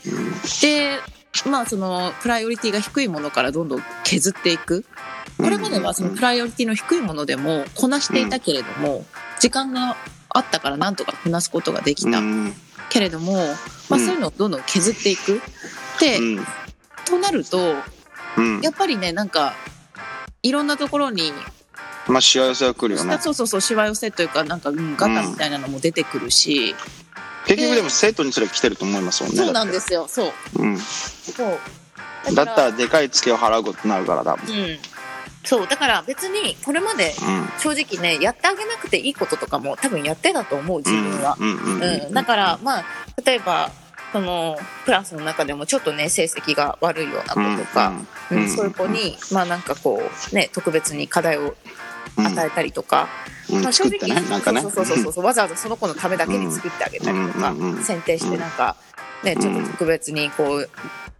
[0.62, 1.00] で
[1.48, 4.86] まあそのプライオリティが低いものからどんどん削っていく。
[5.38, 9.06] これまではそのプライオリティの低いものでもこなしていたけれども、
[9.40, 9.98] 時間が
[10.30, 12.20] あったからなんとかこなすことができた。
[12.20, 12.54] うん。
[12.90, 13.34] けれども、
[13.90, 14.06] まあ、うん。
[14.06, 15.42] そういうのをどんどん削っていく。
[16.00, 16.46] で、うん。
[17.06, 17.76] となると
[18.38, 18.62] うん。
[18.62, 19.54] やっぱりねなんか
[20.44, 21.32] いろんなところに、
[22.08, 23.18] まあしわ寄せは来るよね。
[23.20, 26.76] そうそうそうしわ寄せというかなんか、うん、ガタみたいなのも出てくるし、
[27.48, 30.32] 結局でも生徒にそれ来てると思いますもんねそうなんですよそう。
[30.56, 30.78] うん。
[30.78, 32.36] そう。
[32.36, 34.56] だったらでかいツケを払うことになるから多分。
[34.56, 34.78] うん。
[35.44, 37.48] そうだから別にこれまでうん。
[37.60, 42.14] 正直ねやってあげなくていいこととかも多分やってたと思う自分は、うんうんうん。
[42.14, 42.86] だからまあ
[43.24, 43.72] 例えば
[44.12, 51.56] そのクラスの中でもちょっとね成績が悪いような子とか、うんうんうんそういう子にまあなんかこうね特別に課題をうん
[52.18, 53.08] 与えたりとか、
[53.50, 53.64] うん。
[53.64, 54.62] まあ、正直ねなんかね。
[54.62, 57.58] そうそうそうそうそうわざわざその子のためだけに作ってあげたりとか、うん。
[57.58, 57.72] うん。
[57.76, 57.84] うん。
[57.84, 58.76] 選定してなんか、
[59.24, 60.70] ね、ちょっと特別にこう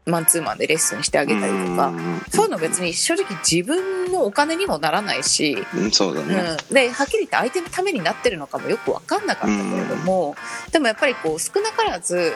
[0.06, 1.92] マンツーマンでレッスンしてあげたりとか、
[2.30, 6.36] そういうの別に正直自分のお金にもならないし、うんそうだね。
[6.70, 10.36] うん、ではっきり言って相手のためになってるのかもよく分かんなかったけれども、
[10.72, 12.32] でもやっぱりこう少なからずや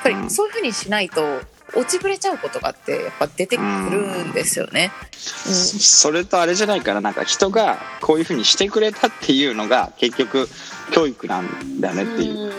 [0.00, 1.42] っぱりそういうふうにしないと
[1.74, 4.92] 落ちぶれちゃうことがあってやっぱ出てくるんですよね。
[5.12, 10.48] それとあれじゃないからなんか人がこういうふうにしてくれたっていうのが結局
[10.92, 12.52] 教育なんだよねっていう、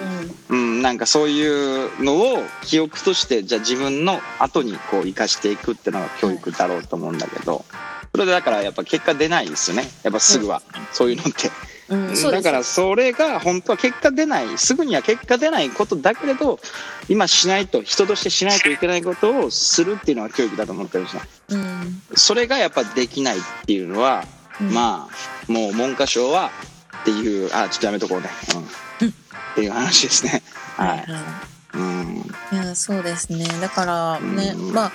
[0.50, 7.66] うん、なんかそういうのを記憶としてじゃあ自分の後にこう生かしていくっていうのが教育だろうと思うんだけど。
[8.14, 9.90] それでだからやっぱ結果出ないですよね。
[10.04, 11.50] やっぱすぐは、そういうのって。
[11.92, 12.32] うん。
[12.32, 16.60] だからそれが本当は結果出ないすぐには結果出ないことだけれど
[17.10, 22.02] 今しないと人としてしないといけないことをするっていうのが教育だと思ってるしなうん。
[22.16, 24.26] それがやっぱできないっていうのは、
[24.60, 24.74] うん。
[24.74, 26.50] まあもう文科省は
[27.02, 28.30] っていうあちょっとやめとこうね、
[29.02, 29.10] うん。
[29.10, 29.14] っ
[29.56, 30.42] ていう話ですね。
[30.78, 31.06] はい、
[31.74, 32.26] うん。
[32.54, 33.46] いやそうですね。
[33.60, 34.74] だからね、うん。
[34.74, 34.92] まあ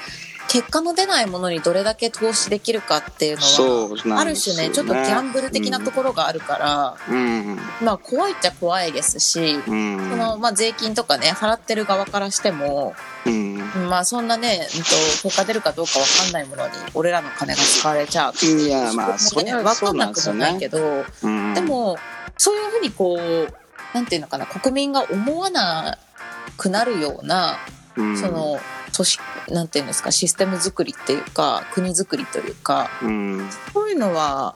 [0.56, 7.58] 結果の出ないものにどれだけ投資できるかっていうのはそうなある種ねちょっとギャンブル的なところがあるから、うん。
[7.82, 10.08] まあ怖いっちゃ怖いですし、うん。
[10.08, 12.94] そのまあ、税金とかね払ってる側からしても、
[13.26, 13.58] うん。
[13.90, 14.88] まあそんなね、うんと、
[15.24, 18.32] 結果出るかどうかわかんないものに俺らの金が使われちゃう。
[18.34, 20.60] っていやまあそれはわかんなくもないね。
[20.60, 21.52] けど、うん。
[21.52, 21.98] でも
[22.38, 25.98] そういうふうにこうなんていうのかな国民が思わな
[26.56, 27.58] くなるような
[27.94, 28.16] うん。
[28.16, 28.58] その
[28.94, 29.22] 組織
[29.52, 33.48] なんていうんですかシステム作りっていうか国作りというかうん。
[33.72, 34.54] そういうのは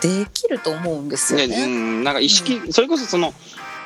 [0.00, 1.44] できると思うんですよね。
[1.46, 1.66] うね。
[1.66, 3.34] ん、なんか意識、それこそその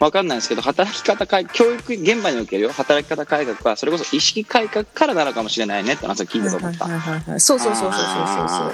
[0.01, 8.73] わかんないですけど働き方改教育現場におけるよ働き方改革はそれこそ意識改革からなのかもしれないねって話を聞いてと思った、そうそうそうそうそうそう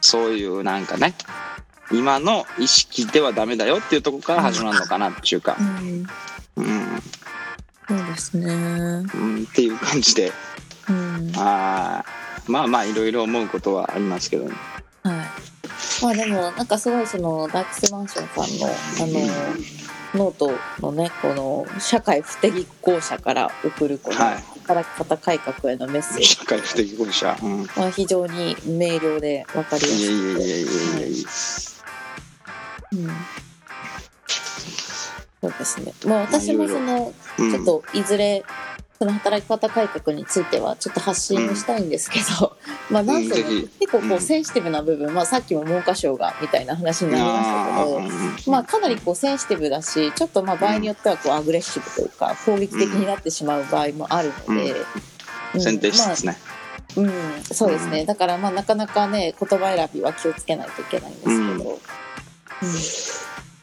[0.00, 0.32] そう。
[0.32, 1.14] いうなんかね
[1.90, 5.56] 今の意識ではダメだよっていうところから始まるのかなっていうか。
[5.58, 6.06] う、ん。
[6.56, 7.02] うん。
[7.88, 8.52] そうですね。
[8.52, 10.32] うん、っていう感じで
[10.88, 14.54] うんあーまあまあいろいろ思うことはありますけどね
[15.02, 16.02] はい。
[16.02, 19.26] まあでもなんかすごいそのダークスマンションさんのあ
[20.14, 27.36] のノートのねこの社会不適合者から送るこのはい働き方改革へのメッセージ社会不適合者。
[27.40, 27.62] うん。
[27.62, 31.28] いは非常に明瞭で分かりやすいやいやいやいやいやいや。
[32.92, 33.10] うん
[35.40, 35.92] そうですね。
[36.06, 38.44] まあ私もそのうんちょっといずれ
[38.98, 42.56] その働き方改革についてはちょっと発信をしたいんですけど、
[42.90, 44.20] まあなんせ結構こううん。
[44.20, 47.98] センシティブな部分、まあさっきも文科省がみたいな話になりましたけど。
[48.00, 54.74] あまあかなりこうセンシティブだしちょっとまあ場合によってはこうアグレッシブというか攻撃的になってしまう場合もあるので、
[55.54, 55.60] うん。
[55.60, 56.24] 室ですね。
[56.24, 56.56] まあ
[56.96, 58.06] うん、そうですね。
[58.06, 61.78] だからまあなかなかね言葉選びは気をつけないといけないんですけど、うん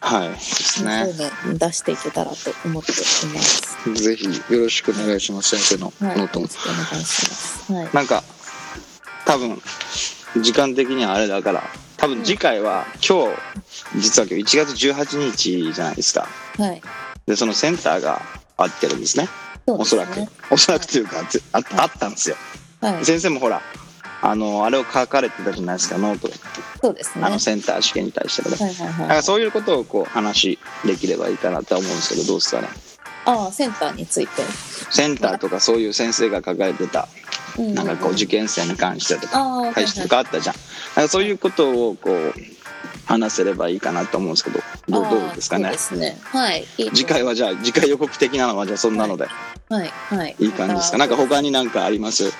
[0.04, 0.30] はい。
[0.32, 1.06] ですそうね。
[1.06, 3.94] いうの出していけたらと思っています。
[3.94, 7.74] ぜひよろしくお願いします、先生のはい、ノートもよろしくお願いします。
[7.74, 7.90] はい。
[7.94, 8.24] なんか、
[9.26, 9.62] 多分、
[10.42, 11.64] 時間的にはあれだから、
[11.96, 16.28] 多分次回は今日、実は今日1月18日じゃないですか。
[16.58, 16.82] はい。
[17.26, 18.22] で、そのセンターが
[18.58, 19.30] あってるんですね。
[19.66, 20.20] すねおそらく。
[20.52, 22.36] おそらくというか、ぜああったんですよ。
[22.82, 23.06] はい。
[23.06, 23.62] 先生もほら、
[24.26, 26.34] あの、あれを書かれてたじゃないですか、ノートで。
[26.82, 27.26] そうですね。
[27.26, 28.50] あの、センター試験に対して。
[28.50, 29.00] はいはいはい。
[29.02, 32.70] だからそういうことをこう話できればいいかなとは思うんですけど、どうですかね？
[33.26, 34.42] ああ、センターについて。
[34.92, 37.08] センターとかそういう先生が書かれてた、
[37.58, 40.56] うんなんかこう受験生に関してとか、対してとかあったじゃん。
[40.96, 42.34] なんかそういうことをこう
[43.06, 45.66] 話せればいいかなと思うんですけど、どうどうですかね？
[45.78, 46.06] そうで。
[46.14, 46.18] すね。
[46.24, 46.66] はい。
[46.78, 49.28] いいと次回はじゃあ次回予告的なのはじゃあそんなので
[49.70, 50.36] はいはい。
[50.40, 50.98] いい感じですか？
[50.98, 52.32] なんか他になんかあります？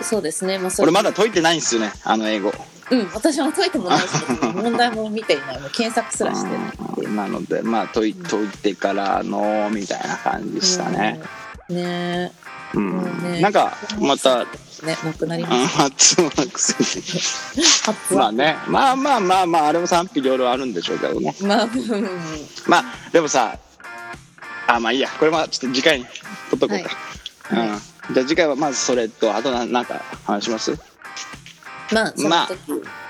[0.00, 0.58] そうですね。
[0.58, 1.92] まあそれ俺まだ解いてないんですよね。
[2.04, 2.52] あの英語。
[2.90, 4.06] うん、私も解いてもないし、
[4.54, 5.60] 問題も見ていない。
[5.60, 6.68] もう検索すらしてない。
[6.68, 11.20] っていううんなのでまあ解い解いてからのみたいな感じでしたね。
[11.68, 11.76] うん。
[11.76, 12.32] ね。
[12.74, 13.22] うん。
[13.32, 13.40] ね。
[13.40, 14.72] なんかまたえ。
[14.82, 15.76] ね、なくなりあます。
[15.76, 18.56] 発音はくせに発まあね。
[18.66, 21.34] まあまあまあまああれも賛否両論あるんでしょうけどね。
[21.40, 22.08] まあ、うん。
[22.66, 23.58] まあでもさ
[24.66, 25.08] あまあいいや。
[25.08, 26.06] これはちょっと次回に
[26.50, 27.68] 取っとこうか、はい。
[27.68, 27.78] うん、
[28.10, 30.72] じゃあ次回はまずそれとあとななんか話します？
[31.92, 32.58] まあ、その時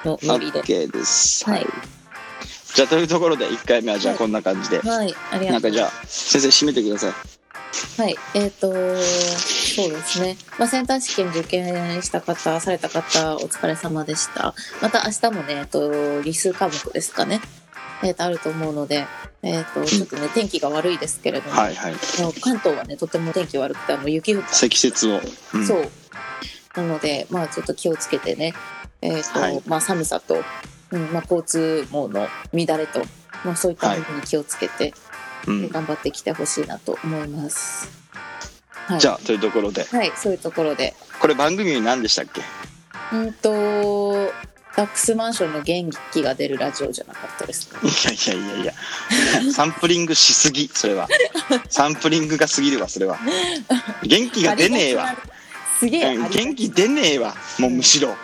[0.04, 0.60] のノリで。
[0.62, 1.66] OK ですはい。
[2.74, 5.52] じゃあというところで1回目はじゃあこんな感じで、はい、ありがとう。
[5.52, 7.12] なんかじゃあ先生締めてください
[7.96, 10.36] はい、えっ、と、そうですね。
[10.58, 14.54] まあ、センター試験受験した方、された方、お疲れ様でした。
[14.82, 17.40] また明日もね、えっと、理数科目ですかね。
[18.02, 19.06] えっ、と、あると思うので、
[19.42, 21.94] えっ、と、ちょっとね、天気が悪いですけれども、はいはい。
[22.40, 24.54] 関東はね、とても天気悪くて、あの、雪降った。
[24.54, 25.20] 積雪を、
[25.54, 25.66] うん。
[25.66, 25.90] そう。
[26.76, 28.54] なので、まあ、ちょっと気をつけてね、
[29.00, 29.62] えっ、と、はい。
[29.66, 30.42] まあ、寒さと、
[30.90, 33.00] うん、まあ、交通網の乱れと、
[33.44, 34.94] まあ、そういった部分に気をつけて、
[35.46, 35.68] うん。
[35.68, 37.88] 頑張ってきてほしいなと思います。
[38.86, 39.84] はい、じゃあというところで。
[39.84, 40.94] はい、そういうところで。
[41.20, 42.42] これ番組何でしたっけ？
[43.16, 44.32] うんと、
[44.74, 47.78] ダックスマンションの元気が出るラジオじゃなかったですか？
[47.86, 48.72] いやいやいやいや。
[49.52, 51.08] サンプリングしすぎそれは。
[51.68, 53.18] サンプリングが過ぎるわそれは。
[54.02, 55.14] 元気が出ねえわ。
[55.78, 56.16] すげえ。
[56.16, 57.34] 元気出ねえわ。
[57.58, 58.14] もうむしろ。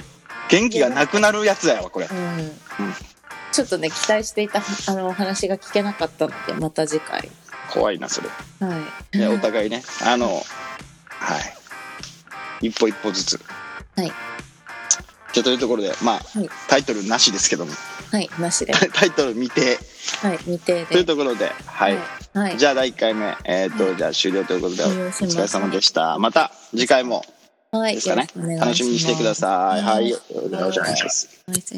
[0.49, 2.09] 元気がなくなるやつだよこれ。
[2.11, 2.51] うん。
[3.53, 7.29] ちょっとね、期待していたあのお話が聞けなかったので、また次回。
[7.71, 8.29] 怖いなそれ。
[8.67, 8.83] は
[9.13, 9.19] い。
[9.19, 9.83] ねお互いね。
[10.03, 10.29] あの
[11.09, 11.39] は
[12.63, 12.69] い。
[12.69, 13.41] 一歩一歩ずつ。
[13.97, 14.13] はい
[15.33, 16.49] じゃあというところでまあ、はい。
[16.69, 17.73] タイトルなしですけども。
[18.11, 18.73] はい、なしで。
[18.93, 19.79] タイトル見て。
[20.23, 20.87] はい、未定で。
[20.87, 22.03] というところではい、はい。
[22.35, 22.59] はい。
[22.59, 26.19] じゃあ第1回目えっ、と、じゃあ終了ということでお疲れ様でした。
[26.19, 27.25] また次回も。
[27.71, 28.27] はい、ですかね。
[28.59, 29.83] 楽しみにしてください。
[29.83, 30.13] はい。
[30.13, 31.78] はお願いします